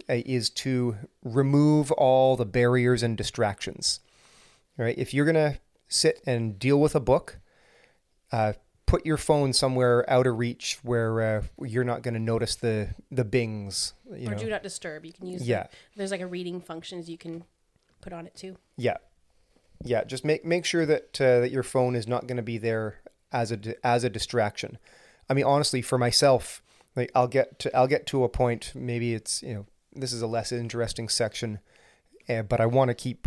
uh, 0.08 0.14
is 0.24 0.50
to 0.50 0.96
remove 1.24 1.90
all 1.92 2.36
the 2.36 2.46
barriers 2.46 3.02
and 3.02 3.16
distractions. 3.16 4.00
All 4.78 4.84
right, 4.84 4.96
if 4.98 5.12
you're 5.12 5.26
gonna 5.26 5.58
sit 5.88 6.20
and 6.26 6.58
deal 6.58 6.80
with 6.80 6.94
a 6.94 7.00
book, 7.00 7.38
uh, 8.32 8.52
put 8.86 9.04
your 9.04 9.16
phone 9.16 9.52
somewhere 9.52 10.08
out 10.10 10.26
of 10.26 10.38
reach 10.38 10.78
where 10.82 11.20
uh, 11.38 11.42
you're 11.66 11.84
not 11.84 12.02
going 12.02 12.14
to 12.14 12.20
notice 12.20 12.54
the 12.56 12.88
the 13.10 13.24
bings. 13.24 13.94
You 14.12 14.28
or 14.28 14.32
know, 14.32 14.38
do 14.38 14.48
not 14.50 14.62
disturb. 14.62 15.04
You 15.04 15.12
can 15.12 15.26
use 15.26 15.40
the- 15.40 15.46
Yeah. 15.46 15.66
there's 15.96 16.10
like 16.12 16.20
a 16.20 16.26
reading 16.26 16.60
functions 16.60 17.08
you 17.10 17.18
can 17.18 17.44
put 18.06 18.12
on 18.12 18.24
it 18.24 18.36
too. 18.36 18.56
Yeah, 18.76 18.98
yeah. 19.82 20.04
Just 20.04 20.24
make 20.24 20.44
make 20.44 20.64
sure 20.64 20.86
that 20.86 21.20
uh, 21.20 21.40
that 21.40 21.50
your 21.50 21.64
phone 21.64 21.96
is 21.96 22.06
not 22.06 22.28
going 22.28 22.36
to 22.36 22.42
be 22.42 22.56
there 22.56 23.00
as 23.32 23.50
a 23.50 23.58
as 23.84 24.04
a 24.04 24.10
distraction. 24.10 24.78
I 25.28 25.34
mean, 25.34 25.44
honestly, 25.44 25.82
for 25.82 25.98
myself, 25.98 26.62
like 26.94 27.10
I'll 27.16 27.26
get 27.26 27.58
to 27.60 27.76
I'll 27.76 27.88
get 27.88 28.06
to 28.06 28.22
a 28.22 28.28
point. 28.28 28.70
Maybe 28.76 29.12
it's 29.12 29.42
you 29.42 29.54
know 29.54 29.66
this 29.92 30.12
is 30.12 30.22
a 30.22 30.28
less 30.28 30.52
interesting 30.52 31.08
section, 31.08 31.58
uh, 32.28 32.42
but 32.42 32.60
I 32.60 32.66
want 32.66 32.90
to 32.90 32.94
keep 32.94 33.26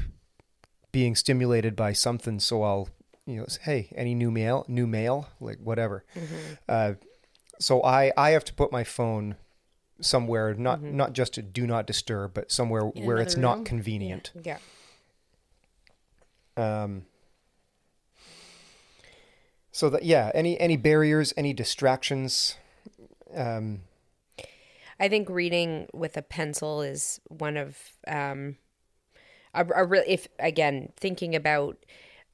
being 0.93 1.13
stimulated 1.13 1.75
by 1.75 1.91
something. 1.91 2.39
So 2.39 2.63
I'll 2.63 2.87
you 3.25 3.35
know 3.35 3.47
say, 3.47 3.61
hey, 3.63 3.93
any 3.95 4.15
new 4.15 4.31
mail, 4.31 4.63
new 4.69 4.87
mail, 4.87 5.27
like 5.41 5.59
whatever. 5.59 6.05
Uh, 6.69 6.93
so 7.59 7.83
I 7.83 8.13
I 8.15 8.29
have 8.29 8.45
to 8.45 8.53
put 8.53 8.71
my 8.71 8.85
phone 8.85 9.35
somewhere 10.01 10.53
not 10.53 10.81
not 10.81 11.13
just 11.13 11.33
to 11.33 11.41
do 11.41 11.67
not 11.67 11.85
disturb, 11.87 12.33
but 12.33 12.51
somewhere 12.51 12.91
In 12.95 13.05
where 13.05 13.17
it's 13.17 13.35
another 13.35 13.41
not 13.47 13.55
room? 13.57 13.65
convenient. 13.65 14.31
Yeah. 14.43 14.57
Um, 16.57 17.05
so 19.71 19.89
that 19.89 20.03
yeah, 20.03 20.31
any 20.33 20.59
any 20.59 20.77
barriers, 20.77 21.33
any 21.37 21.53
distractions. 21.53 22.55
Um, 23.33 23.81
I 24.99 25.07
think 25.07 25.29
reading 25.29 25.87
with 25.93 26.17
a 26.17 26.21
pencil 26.21 26.81
is 26.81 27.21
one 27.29 27.55
of 27.55 27.77
um, 28.07 28.57
a, 29.53 29.65
a 29.75 29.85
real. 29.85 30.03
If 30.05 30.27
again 30.39 30.91
thinking 30.97 31.35
about 31.35 31.77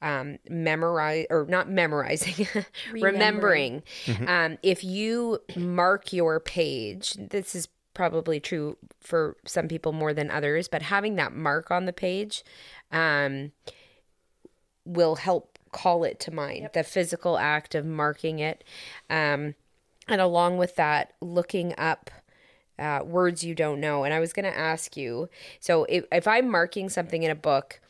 um, 0.02 0.38
memorize 0.48 1.26
or 1.30 1.46
not 1.48 1.68
memorizing, 1.70 2.46
remembering. 2.92 3.82
Um, 4.26 4.58
if 4.62 4.84
you 4.84 5.40
mark 5.56 6.12
your 6.12 6.40
page, 6.40 7.14
this 7.14 7.54
is 7.54 7.68
probably 7.94 8.38
true 8.38 8.76
for 9.00 9.36
some 9.46 9.68
people 9.68 9.92
more 9.92 10.12
than 10.12 10.30
others, 10.30 10.68
but 10.68 10.82
having 10.82 11.16
that 11.16 11.34
mark 11.34 11.70
on 11.70 11.86
the 11.86 11.92
page 11.92 12.44
um, 12.92 13.52
will 14.84 15.16
help 15.16 15.58
call 15.72 16.04
it 16.04 16.20
to 16.20 16.30
mind. 16.30 16.68
The 16.74 16.84
physical 16.84 17.38
act 17.38 17.74
of 17.74 17.84
marking 17.84 18.38
it. 18.38 18.64
Um, 19.08 19.54
and 20.08 20.20
along 20.20 20.58
with 20.58 20.76
that, 20.76 21.14
looking 21.20 21.74
up 21.78 22.10
uh, 22.78 23.00
words 23.04 23.42
you 23.42 23.54
don't 23.54 23.80
know. 23.80 24.04
And 24.04 24.12
I 24.12 24.20
was 24.20 24.32
going 24.32 24.44
to 24.44 24.56
ask 24.56 24.96
you 24.96 25.28
so 25.60 25.84
if, 25.84 26.04
if 26.12 26.28
I'm 26.28 26.48
marking 26.50 26.88
something 26.88 27.22
in 27.22 27.30
a 27.30 27.34
book, 27.34 27.80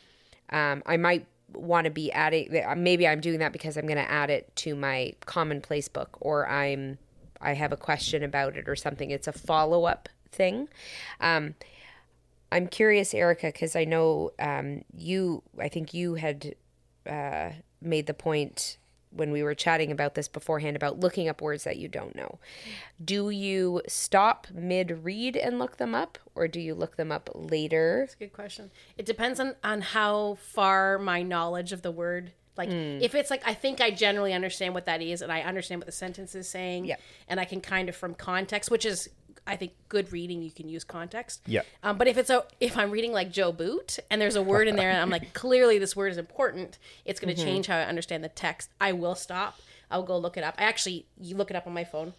um, 0.50 0.82
I 0.86 0.96
might 0.96 1.26
want 1.53 1.85
to 1.85 1.91
be 1.91 2.11
adding, 2.12 2.62
maybe 2.76 3.07
I'm 3.07 3.21
doing 3.21 3.38
that 3.38 3.53
because 3.53 3.76
I'm 3.76 3.87
going 3.87 3.97
to 3.97 4.11
add 4.11 4.31
it 4.31 4.55
to 4.57 4.75
my 4.75 5.12
commonplace 5.25 5.88
book 5.88 6.17
or 6.21 6.49
I'm, 6.49 6.99
I 7.41 7.55
have 7.55 7.73
a 7.73 7.76
question 7.76 8.23
about 8.23 8.57
it 8.57 8.69
or 8.69 8.76
something. 8.76 9.11
It's 9.11 9.29
a 9.29 9.33
follow 9.33 9.85
up 9.85 10.09
thing. 10.33 10.69
Um, 11.21 11.55
I'm 12.53 12.69
curious, 12.69 13.12
Erica, 13.15 13.49
because 13.49 13.76
I 13.76 13.85
know 13.85 14.31
um, 14.38 14.83
you, 14.97 15.43
I 15.61 15.69
think 15.69 15.93
you 15.93 16.15
had 16.15 16.55
uh, 17.09 17.50
made 17.81 18.07
the 18.07 18.15
point 18.15 18.79
when 19.16 19.30
we 19.30 19.42
were 19.42 19.54
chatting 19.54 19.90
about 19.90 20.14
this 20.14 20.28
beforehand 20.28 20.76
about 20.76 21.00
looking 21.00 21.28
up 21.28 21.40
words 21.40 21.64
that 21.64 21.78
you 21.78 21.88
don't 21.88 22.14
know. 22.14 22.38
Do 23.02 23.30
you 23.30 23.82
stop 23.88 24.46
mid 24.54 25.04
read 25.04 25.37
and 25.37 25.58
look 25.58 25.76
them 25.76 25.94
up, 25.94 26.18
or 26.35 26.49
do 26.49 26.61
you 26.61 26.75
look 26.75 26.96
them 26.96 27.11
up 27.11 27.30
later? 27.35 28.00
That's 28.00 28.14
a 28.14 28.18
good 28.18 28.32
question. 28.32 28.70
It 28.96 29.06
depends 29.06 29.40
on 29.40 29.54
on 29.64 29.80
how 29.80 30.38
far 30.40 30.99
my 30.99 31.23
knowledge 31.23 31.73
of 31.73 31.82
the 31.82 31.90
word. 31.90 32.32
Like 32.56 32.70
hmm. 32.70 32.99
if 33.00 33.14
it's 33.14 33.30
like 33.30 33.42
I 33.46 33.54
think 33.54 33.80
I 33.80 33.90
generally 33.90 34.32
understand 34.32 34.75
what 34.75 34.87
that 34.87 35.02
is 35.02 35.23
and 35.23 35.30
I 35.30 35.42
understand 35.42 35.80
what 35.80 35.87
the 35.87 35.92
sentence 35.92 36.35
is 36.35 36.49
saying 36.49 36.87
Yep. 36.87 37.00
and 37.28 37.38
I 37.38 37.44
can 37.44 37.61
kind 37.61 37.88
of 37.88 37.96
from 37.96 38.14
context, 38.14 38.70
which 38.70 38.87
is 38.87 39.11
I 39.47 39.57
think 39.57 39.73
good 39.88 40.12
reading 40.12 40.43
you 40.43 40.50
can 40.50 40.69
use 40.69 40.85
context. 40.85 41.43
Yeah. 41.47 41.62
Um, 41.83 41.99
but 41.99 42.09
if 42.09 42.19
it's 42.19 42.31
a 42.31 42.45
if 42.61 42.76
I'm 42.76 42.91
reading 42.91 43.12
like 43.12 43.31
Joe 43.31 43.53
Boot 43.53 43.99
and 44.11 44.21
there's 44.21 44.37
a 44.37 44.43
word 44.43 44.69
in 44.69 44.76
there 44.76 44.91
and 44.91 44.99
I'm 45.00 45.11
like 45.11 45.33
clearly 45.43 45.79
this 45.79 45.95
word 45.95 46.11
is 46.12 46.19
important, 46.19 46.79
it's 47.05 47.21
going 47.21 47.35
to 47.35 47.41
change 47.43 47.67
how 47.69 47.76
I 47.76 47.83
understand 47.85 48.25
the 48.25 48.29
text. 48.29 48.71
I 48.81 48.93
will 48.93 49.15
stop. 49.15 49.59
I'll 49.91 50.03
go 50.03 50.19
look 50.19 50.37
it 50.37 50.43
up. 50.45 50.55
I 50.59 50.65
actually 50.65 51.07
you 51.21 51.37
look 51.37 51.50
it 51.50 51.57
up 51.57 51.67
on 51.67 51.73
my 51.75 51.85
phone. 51.85 52.15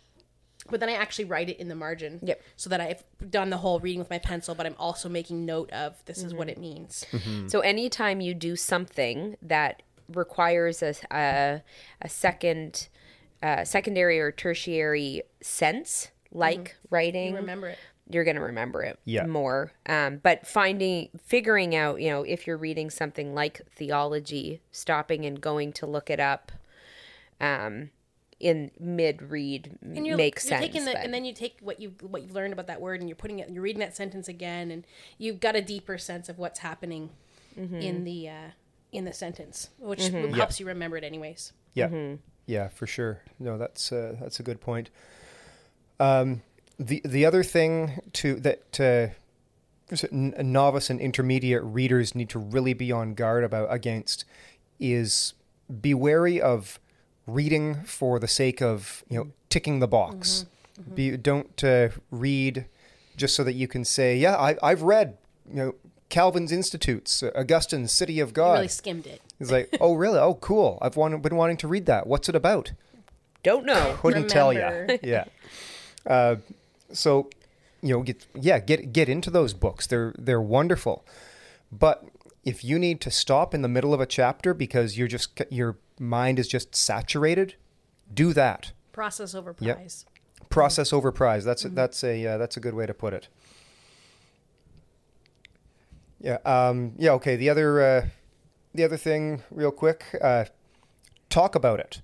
But 0.69 0.81
then 0.81 0.89
I 0.89 0.93
actually 0.93 1.25
write 1.25 1.47
it 1.49 1.59
in 1.59 1.69
the 1.69 1.75
margin. 1.75 2.19
Yep. 2.23 2.41
So 2.57 2.69
that 2.71 2.81
I've 2.81 3.01
done 3.31 3.49
the 3.51 3.57
whole 3.57 3.79
reading 3.79 3.99
with 3.99 4.09
my 4.09 4.17
pencil, 4.19 4.53
but 4.53 4.65
I'm 4.65 4.75
also 4.77 5.07
making 5.07 5.45
note 5.45 5.71
of 5.71 5.95
this 6.05 6.17
is 6.17 6.25
Mm-hmm. 6.25 6.37
what 6.37 6.49
it 6.49 6.57
means. 6.57 7.05
So 7.47 7.61
anytime 7.61 8.19
you 8.19 8.33
do 8.33 8.55
something 8.57 9.37
that 9.41 9.81
requires 10.13 10.81
a 10.83 10.93
a, 11.11 11.61
a 12.01 12.09
second, 12.09 12.89
uh, 13.41 13.63
secondary 13.63 14.19
or 14.19 14.31
tertiary 14.31 15.21
sense, 15.41 16.09
like 16.31 16.75
writing, 16.89 17.33
Remember 17.35 17.67
it. 17.69 17.77
you're 18.09 18.23
going 18.23 18.35
to 18.35 18.41
remember 18.41 18.83
it 18.83 18.99
Yeah. 19.05 19.25
more. 19.25 19.71
Um, 19.85 20.17
but 20.17 20.45
finding, 20.47 21.09
figuring 21.25 21.75
out, 21.75 22.01
you 22.01 22.09
know, 22.09 22.23
if 22.23 22.47
you're 22.47 22.57
reading 22.57 22.89
something 22.89 23.33
like 23.33 23.61
theology, 23.75 24.61
stopping 24.71 25.25
and 25.25 25.39
going 25.41 25.73
to 25.73 25.85
look 25.85 26.09
it 26.09 26.19
up, 26.19 26.51
um, 27.39 27.91
in 28.39 28.69
mid 28.79 29.23
read 29.31 29.77
And 29.81 29.93
makes 30.15 30.45
you're 30.45 30.49
sense. 30.59 30.61
taking 30.65 30.85
the, 30.85 30.91
but- 30.93 31.03
and 31.03 31.11
then 31.13 31.25
you 31.25 31.33
take 31.33 31.57
what 31.59 31.79
you 31.81 31.93
what 32.01 32.21
you've 32.21 32.33
learned 32.35 32.53
about 32.53 32.67
that 32.67 32.79
word, 32.79 32.99
and 32.99 33.09
you're 33.09 33.15
putting 33.15 33.39
it, 33.39 33.49
you're 33.49 33.63
reading 33.63 33.79
that 33.79 33.95
sentence 33.95 34.27
again, 34.27 34.69
and 34.69 34.85
you've 35.17 35.39
got 35.39 35.55
a 35.55 35.61
deeper 35.61 35.97
sense 35.97 36.29
of 36.29 36.37
what's 36.37 36.59
happening 36.59 37.09
Mm-hmm. 37.59 37.75
in 37.77 38.03
the 38.03 38.29
uh, 38.29 38.49
in 38.91 39.05
the 39.05 39.13
sentence, 39.13 39.69
which 39.79 40.09
helps 40.09 40.59
you 40.59 40.67
remember 40.67 40.95
it 40.97 41.03
anyways. 41.03 41.53
Yeah, 41.73 42.17
yeah, 42.45 42.67
for 42.67 42.85
sure. 42.85 43.23
No, 43.39 43.57
that's 43.57 43.91
uh, 43.91 44.15
that's 44.19 44.39
a 44.39 44.43
good 44.43 44.61
point. 44.61 44.91
Um, 45.99 46.41
the 46.79 47.01
the 47.03 47.25
other 47.25 47.43
thing 47.43 48.01
to 48.13 48.35
that 48.35 48.79
uh, 48.79 50.03
novice 50.11 50.89
and 50.89 50.99
intermediate 50.99 51.63
readers 51.63 52.13
need 52.13 52.29
to 52.29 52.39
really 52.39 52.73
be 52.73 52.91
on 52.91 53.13
guard 53.13 53.43
about 53.43 53.71
against 53.71 54.25
is 54.79 55.33
be 55.81 55.93
wary 55.93 56.39
of 56.39 56.79
reading 57.25 57.83
for 57.83 58.19
the 58.19 58.27
sake 58.27 58.61
of 58.61 59.03
you 59.09 59.17
know 59.17 59.31
ticking 59.49 59.79
the 59.79 59.87
box. 59.87 60.45
Be, 60.93 61.17
don't 61.17 61.63
uh, 61.63 61.89
read 62.11 62.65
just 63.15 63.35
so 63.35 63.43
that 63.43 63.53
you 63.53 63.67
can 63.67 63.83
say, 63.83 64.15
yeah, 64.15 64.35
I, 64.35 64.55
I've 64.61 64.83
read 64.83 65.17
you 65.49 65.55
know 65.55 65.75
Calvin's 66.09 66.51
Institutes, 66.51 67.23
Augustine's 67.23 67.91
City 67.91 68.19
of 68.19 68.29
You 68.29 68.33
God. 68.33 68.53
really 68.53 68.67
skimmed 68.67 69.07
it. 69.07 69.21
He's 69.39 69.51
like, 69.51 69.75
oh, 69.81 69.93
really? 69.93 70.19
Oh, 70.19 70.35
cool. 70.35 70.77
I've 70.81 70.95
wanted, 70.95 71.21
been 71.21 71.35
wanting 71.35 71.57
to 71.57 71.67
read 71.67 71.85
that. 71.87 72.07
What's 72.07 72.29
it 72.29 72.35
about? 72.35 72.71
don't 73.43 73.65
know. 73.65 73.97
Couldn't 74.01 74.27
tell 74.27 74.51
you. 74.51 74.99
Yeah. 75.01 75.25
Uh, 76.07 76.37
so, 76.91 77.29
you 77.81 77.93
know, 77.93 78.01
get 78.01 78.25
yeah, 78.33 78.59
get 78.59 78.93
get 78.93 79.09
into 79.09 79.29
those 79.29 79.53
books. 79.53 79.85
They're 79.87 80.15
they're 80.17 80.41
wonderful. 80.41 81.05
But 81.71 82.05
if 82.45 82.63
you 82.63 82.79
need 82.79 83.01
to 83.01 83.11
stop 83.11 83.53
in 83.53 83.61
the 83.61 83.67
middle 83.67 83.93
of 83.93 83.99
a 83.99 84.05
chapter 84.05 84.53
because 84.53 84.97
you're 84.97 85.09
just 85.09 85.41
your 85.49 85.77
mind 85.99 86.39
is 86.39 86.47
just 86.47 86.75
saturated, 86.75 87.55
do 88.13 88.33
that. 88.33 88.71
Process 88.93 89.35
over 89.35 89.55
Yep. 89.59 89.75
prize. 89.75 90.05
Process 90.49 90.93
over 90.93 91.11
prize. 91.11 91.43
That's 91.43 91.65
a, 91.65 91.69
that's 91.69 92.03
a 92.03 92.25
uh, 92.25 92.37
that's 92.37 92.55
a 92.55 92.59
good 92.61 92.73
way 92.73 92.85
to 92.85 92.93
put 92.93 93.13
it. 93.13 93.27
Yeah. 96.19 96.37
Um, 96.45 96.93
yeah. 96.97 97.11
Okay. 97.11 97.35
The 97.35 97.49
other 97.49 97.81
uh, 97.81 98.07
the 98.73 98.83
other 98.83 98.97
thing, 98.97 99.43
real 99.51 99.71
quick, 99.71 100.05
uh, 100.21 100.45
talk 101.29 101.53
about 101.55 101.79
it. 101.79 102.01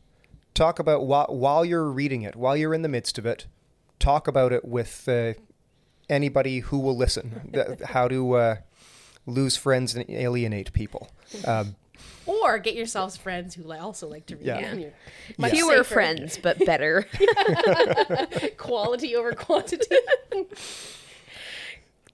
Talk 0.53 0.77
about 0.77 1.05
while 1.05 1.27
while 1.29 1.65
you're 1.65 1.89
reading 1.89 2.21
it, 2.23 2.35
while 2.35 2.55
you're 2.55 2.73
in 2.73 2.81
the 2.81 2.89
midst 2.89 3.17
of 3.17 3.25
it. 3.25 3.47
Talk 4.03 4.27
about 4.27 4.51
it 4.51 4.65
with 4.65 5.07
uh, 5.07 5.33
anybody 6.09 6.59
who 6.59 6.77
will 6.79 6.97
listen. 6.97 7.49
The- 7.51 7.77
how 7.85 8.07
to 8.09 8.33
uh, 8.33 8.55
lose 9.25 9.55
friends 9.55 9.95
and 9.95 10.09
alienate 10.09 10.73
people. 10.73 11.09
Um, 11.45 11.75
Or 12.25 12.57
get 12.59 12.75
yourselves 12.75 13.15
friends 13.17 13.55
who 13.55 13.63
li- 13.63 13.77
also 13.77 14.07
like 14.09 14.25
to 14.27 14.35
read. 14.35 14.45
Yeah. 14.45 14.57
and 14.57 14.81
Yeah. 14.81 14.87
much 15.37 15.51
Fewer 15.51 15.77
safer. 15.77 15.93
friends, 15.93 16.37
but 16.37 16.59
better. 16.65 17.05
Quality 18.57 19.15
over 19.15 19.31
quantity. 19.33 19.95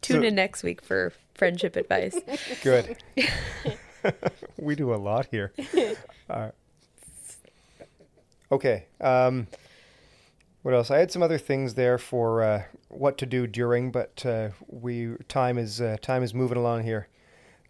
Tune 0.02 0.22
So- 0.22 0.28
in 0.28 0.36
next 0.36 0.62
week 0.64 0.82
for 0.82 1.12
friendship 1.36 1.76
advice. 1.76 2.18
Good. 2.64 2.98
we 4.58 4.76
do 4.76 4.94
a 4.94 4.98
lot 4.98 5.28
here. 5.32 5.52
Uh, 6.30 6.52
okay. 8.52 8.86
Um, 9.02 9.48
what 10.62 10.74
else? 10.74 10.92
I 10.92 10.98
had 10.98 11.12
some 11.12 11.24
other 11.24 11.38
things 11.38 11.76
there 11.76 11.98
for 11.98 12.42
uh, 12.42 12.64
what 12.90 13.18
to 13.20 13.26
do 13.26 13.48
during, 13.48 13.92
but 13.92 14.26
uh, 14.26 14.50
we 14.68 15.16
time 15.28 15.58
is 15.58 15.82
uh, 15.82 15.98
time 16.02 16.24
is 16.24 16.34
moving 16.34 16.58
along 16.58 16.84
here. 16.84 17.08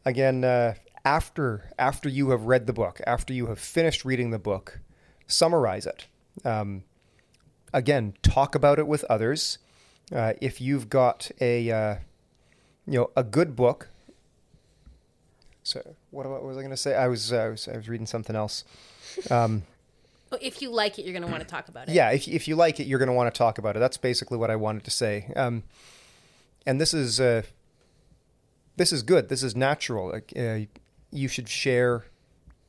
Again, 0.05 0.43
uh, 0.43 0.75
after 1.05 1.71
after 1.77 2.09
you 2.09 2.31
have 2.31 2.43
read 2.43 2.67
the 2.67 2.73
book, 2.73 3.01
after 3.05 3.33
you 3.33 3.47
have 3.47 3.59
finished 3.59 4.05
reading 4.05 4.31
the 4.31 4.39
book, 4.39 4.79
summarize 5.27 5.85
it. 5.85 6.07
Um, 6.43 6.83
again, 7.73 8.13
talk 8.21 8.55
about 8.55 8.79
it 8.79 8.87
with 8.87 9.03
others. 9.05 9.59
Uh, 10.11 10.33
if 10.41 10.59
you've 10.59 10.89
got 10.89 11.29
a 11.39 11.71
uh, 11.71 11.95
you 12.87 12.99
know 12.99 13.11
a 13.15 13.23
good 13.23 13.55
book 13.55 13.89
so 15.69 15.95
what, 16.09 16.27
what 16.27 16.43
was 16.43 16.57
I 16.57 16.61
going 16.61 16.71
to 16.71 16.77
say? 16.77 16.95
I 16.95 17.07
was, 17.07 17.31
I 17.31 17.49
was 17.49 17.67
I 17.67 17.77
was 17.77 17.87
reading 17.87 18.07
something 18.07 18.35
else. 18.35 18.63
Um, 19.29 19.61
if 20.41 20.61
you 20.61 20.69
like 20.69 20.99
it, 20.99 21.03
you're 21.03 21.13
going 21.13 21.23
to 21.25 21.31
want 21.31 21.41
to 21.41 21.47
talk 21.49 21.67
about 21.69 21.89
it. 21.89 21.93
yeah, 21.93 22.11
if 22.11 22.27
if 22.27 22.47
you 22.47 22.55
like 22.55 22.79
it, 22.79 22.87
you're 22.87 22.99
going 22.99 23.07
to 23.07 23.13
want 23.13 23.33
to 23.33 23.37
talk 23.37 23.57
about 23.57 23.75
it. 23.75 23.79
That's 23.79 23.97
basically 23.97 24.37
what 24.37 24.49
I 24.51 24.55
wanted 24.55 24.83
to 24.85 24.91
say. 24.91 25.31
Um, 25.35 25.63
and 26.65 26.79
this 26.79 26.93
is 26.93 27.19
uh, 27.19 27.43
this 28.75 28.91
is 28.91 29.01
good. 29.03 29.29
This 29.29 29.43
is 29.43 29.55
natural. 29.55 30.09
Like, 30.11 30.33
uh, 30.37 30.59
you 31.11 31.27
should 31.27 31.49
share 31.49 32.05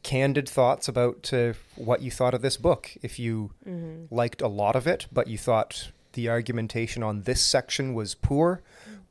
candid 0.03 0.49
thoughts 0.49 0.89
about 0.89 1.31
uh, 1.33 1.53
what 1.77 2.01
you 2.03 2.11
thought 2.11 2.33
of 2.35 2.41
this 2.43 2.57
book. 2.57 2.91
If 3.03 3.19
you 3.19 3.51
liked 4.11 4.41
a 4.41 4.49
lot 4.49 4.75
of 4.77 4.87
it, 4.87 5.07
but 5.13 5.27
you 5.29 5.37
thought 5.37 5.91
the 6.15 6.29
argumentation 6.29 7.03
on 7.03 7.23
this 7.23 7.43
section 7.43 7.93
was 7.95 8.15
poor, 8.15 8.63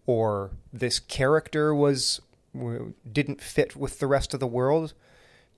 or 0.06 0.52
this 0.74 1.00
character 1.00 1.74
was 1.76 2.20
w- 2.54 2.94
didn't 3.10 3.42
fit 3.42 3.76
with 3.76 4.00
the 4.00 4.08
rest 4.08 4.34
of 4.34 4.40
the 4.40 4.48
world, 4.48 4.94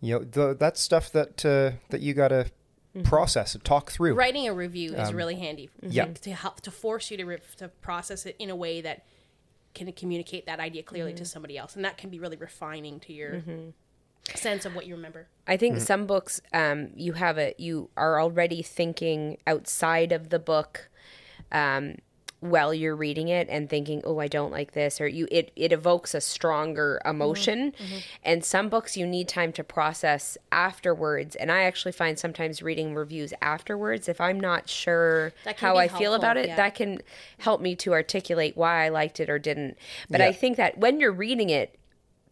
you 0.01 0.15
know, 0.19 0.23
the, 0.25 0.53
that's 0.53 0.81
stuff 0.81 1.11
that 1.11 1.45
uh, 1.45 1.77
that 1.89 2.01
you 2.01 2.13
got 2.13 2.31
to 2.93 3.01
process 3.03 3.55
and 3.55 3.63
talk 3.63 3.91
through. 3.91 4.13
Writing 4.15 4.47
a 4.47 4.53
review 4.53 4.93
is 4.93 5.09
Um, 5.09 5.15
really 5.15 5.35
handy. 5.35 5.69
yeah. 5.81 6.05
To 6.05 6.33
help 6.33 6.61
to 6.61 6.71
force 6.71 7.09
you 7.11 7.17
to 7.17 7.25
re- 7.25 7.39
to 7.57 7.67
process 7.69 8.25
it 8.25 8.35
in 8.39 8.49
a 8.49 8.55
way 8.55 8.81
that 8.81 9.05
can 9.73 9.91
communicate 9.93 10.45
that 10.45 10.59
idea 10.59 10.83
clearly 10.83 11.13
to 11.13 11.23
somebody 11.25 11.57
else, 11.57 11.75
and 11.75 11.85
that 11.85 11.97
can 11.97 12.09
be 12.09 12.19
really 12.19 12.35
refining 12.37 12.99
to 13.01 13.13
your 13.13 13.41
sense 14.35 14.65
of 14.65 14.75
what 14.75 14.85
you 14.85 14.95
remember. 14.95 15.27
I 15.47 15.57
think 15.57 15.75
Mm-hmm. 15.75 15.83
some 15.85 16.05
books 16.05 16.41
um, 16.53 16.91
you 16.95 17.13
have 17.13 17.37
it 17.37 17.59
you 17.59 17.89
are 17.97 18.19
already 18.21 18.61
thinking 18.61 19.37
outside 19.47 20.11
of 20.11 20.29
the 20.29 20.39
book 20.39 20.89
um, 21.51 21.95
while 22.41 22.73
you're 22.73 22.95
reading 22.95 23.27
it 23.27 23.47
and 23.51 23.69
thinking 23.69 24.01
oh 24.03 24.17
I 24.17 24.27
don't 24.27 24.51
like 24.51 24.71
this 24.71 24.99
or 24.99 25.07
you 25.07 25.27
it 25.31 25.51
it 25.55 25.71
evokes 25.71 26.13
a 26.15 26.19
stronger 26.21 26.99
emotion 27.05 27.71
Mm-hmm. 27.71 27.97
and 28.23 28.43
some 28.43 28.67
books 28.67 28.97
you 28.97 29.05
need 29.05 29.27
time 29.27 29.53
to 29.53 29.63
process 29.63 30.39
afterwards 30.51 31.35
and 31.35 31.51
I 31.51 31.63
actually 31.63 31.91
find 31.91 32.17
sometimes 32.17 32.63
reading 32.63 32.95
reviews 32.95 33.31
afterwards 33.43 34.09
if 34.09 34.19
I'm 34.19 34.39
not 34.39 34.67
sure 34.67 35.33
how 35.57 35.73
be 35.73 35.79
I 35.81 35.87
feel 35.87 36.15
about 36.15 36.35
it 36.37 36.47
yeah. 36.47 36.55
that 36.55 36.73
can 36.73 37.01
help 37.37 37.61
me 37.61 37.75
to 37.77 37.93
articulate 37.93 38.57
why 38.57 38.85
I 38.85 38.89
liked 38.89 39.19
it 39.19 39.29
or 39.29 39.37
didn't 39.37 39.77
but 40.09 40.19
Yeah. 40.19 40.27
I 40.27 40.31
think 40.33 40.57
that 40.57 40.77
when 40.79 40.99
you're 40.99 41.11
reading 41.11 41.51
it 41.51 41.77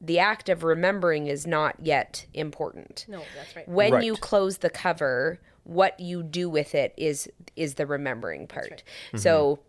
the 0.01 0.17
act 0.17 0.49
of 0.49 0.63
remembering 0.63 1.27
is 1.27 1.45
not 1.45 1.75
yet 1.83 2.25
important 2.33 3.05
No, 3.07 3.21
that's 3.35 3.55
right. 3.55 3.67
when 3.67 3.93
Right. 3.93 4.03
you 4.03 4.15
close 4.15 4.57
the 4.59 4.69
cover 4.71 5.39
what 5.65 5.99
you 5.99 6.23
do 6.23 6.49
with 6.49 6.73
it 6.73 6.93
is 6.97 7.29
is 7.55 7.75
the 7.75 7.85
remembering 7.85 8.47
part 8.47 8.81
so 9.15 9.59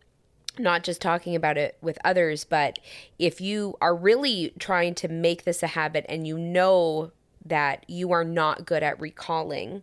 not 0.59 0.83
just 0.83 1.01
talking 1.01 1.35
about 1.35 1.57
it 1.57 1.77
with 1.81 1.99
others 2.05 2.45
but 2.45 2.79
if 3.19 3.41
you 3.41 3.77
are 3.81 3.95
really 3.95 4.53
trying 4.59 4.95
to 4.95 5.09
make 5.09 5.45
this 5.45 5.63
a 5.63 5.69
habit 5.69 6.05
and 6.09 6.27
you 6.27 6.37
know 6.39 7.11
that 7.45 7.85
you 7.89 8.13
are 8.13 8.25
not 8.25 8.67
good 8.67 8.83
at 8.83 9.01
recalling 9.01 9.83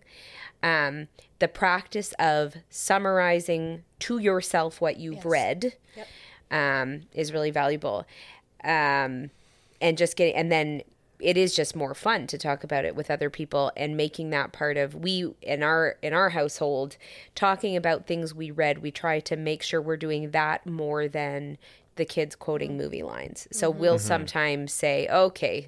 um, 0.64 1.08
the 1.40 1.48
practice 1.48 2.14
of 2.20 2.56
summarizing 2.70 3.84
to 4.00 4.18
yourself 4.18 4.82
what 4.82 4.98
you've 4.98 5.16
Yes. 5.16 5.26
read 5.26 5.74
Yep. 5.96 6.08
um, 6.52 7.02
is 7.14 7.32
really 7.32 7.52
valuable. 7.52 8.06
Um, 8.64 9.30
and 9.80 9.96
just 9.98 10.16
getting, 10.16 10.36
and 10.36 10.52
then 10.52 10.82
it 11.20 11.36
is 11.38 11.56
just 11.56 11.76
more 11.76 11.94
fun 11.96 12.28
to 12.28 12.38
talk 12.38 12.64
about 12.64 12.86
it 12.86 12.96
with 12.96 13.10
other 13.10 13.30
people 13.30 13.72
and 13.76 13.98
making 13.98 14.30
that 14.30 14.52
part 14.52 14.78
of 14.78 14.94
we 14.94 15.34
in 15.42 15.64
our 15.64 15.98
in 16.02 16.14
our 16.14 16.30
household 16.30 16.98
talking 17.34 17.76
about 17.76 18.06
things 18.06 18.34
we 18.36 18.52
read. 18.52 18.80
We 18.80 18.92
try 18.92 19.20
to 19.22 19.36
make 19.36 19.64
sure 19.64 19.82
we're 19.82 19.98
doing 19.98 20.32
that 20.32 20.66
more 20.66 21.08
than 21.08 21.58
the 21.96 22.06
kids 22.06 22.36
quoting 22.36 22.78
movie 22.78 23.02
lines. 23.02 23.48
So 23.52 23.70
we'll 23.72 23.98
sometimes 24.00 24.72
say, 24.74 25.08
okay. 25.10 25.68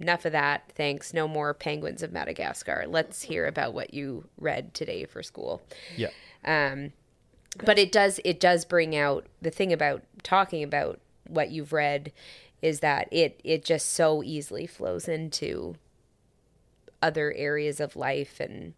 Enough 0.00 0.26
of 0.26 0.30
that. 0.32 0.70
Thanks. 0.76 1.12
No 1.12 1.26
more 1.26 1.52
penguins 1.52 2.04
of 2.04 2.12
Madagascar. 2.12 2.84
Let's 2.86 3.22
hear 3.22 3.46
about 3.46 3.74
what 3.74 3.92
you 3.92 4.26
read 4.38 4.72
today 4.72 5.04
for 5.06 5.24
school 5.24 5.60
Yeah. 5.96 6.10
um, 6.44 6.92
but 7.64 7.80
it 7.80 7.90
does 7.90 8.20
it 8.24 8.38
does 8.38 8.64
bring 8.64 8.94
out 8.94 9.26
the 9.42 9.50
thing 9.50 9.72
about 9.72 10.04
talking 10.22 10.62
about 10.62 11.00
what 11.28 11.50
you've 11.50 11.72
read 11.72 12.12
is 12.60 12.80
that 12.80 13.08
it 13.12 13.40
it 13.44 13.64
just 13.64 13.92
so 13.92 14.22
easily 14.22 14.66
flows 14.66 15.06
into 15.06 15.76
other 17.00 17.32
areas 17.36 17.78
of 17.78 17.94
life 17.94 18.40
and 18.40 18.74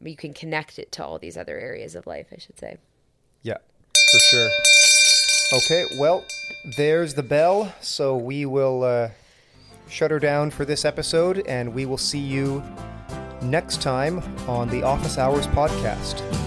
you 0.00 0.16
can 0.16 0.32
connect 0.32 0.78
it 0.78 0.92
to 0.92 1.04
all 1.04 1.18
these 1.18 1.36
other 1.36 1.58
areas 1.58 1.94
of 1.94 2.06
life, 2.06 2.26
I 2.32 2.38
should 2.38 2.58
say. 2.58 2.76
Yeah, 3.42 3.58
for 4.10 4.18
sure. 4.18 4.50
Okay, 5.52 5.84
well, 5.98 6.24
there's 6.76 7.14
the 7.14 7.22
bell. 7.22 7.72
So 7.80 8.16
we 8.16 8.46
will 8.46 8.82
uh, 8.82 9.10
shut 9.88 10.10
her 10.10 10.18
down 10.18 10.50
for 10.50 10.64
this 10.64 10.84
episode, 10.84 11.46
and 11.46 11.72
we 11.72 11.86
will 11.86 11.98
see 11.98 12.18
you 12.18 12.62
next 13.42 13.82
time 13.82 14.22
on 14.48 14.68
the 14.68 14.82
Office 14.82 15.18
Hours 15.18 15.46
podcast. 15.48 16.43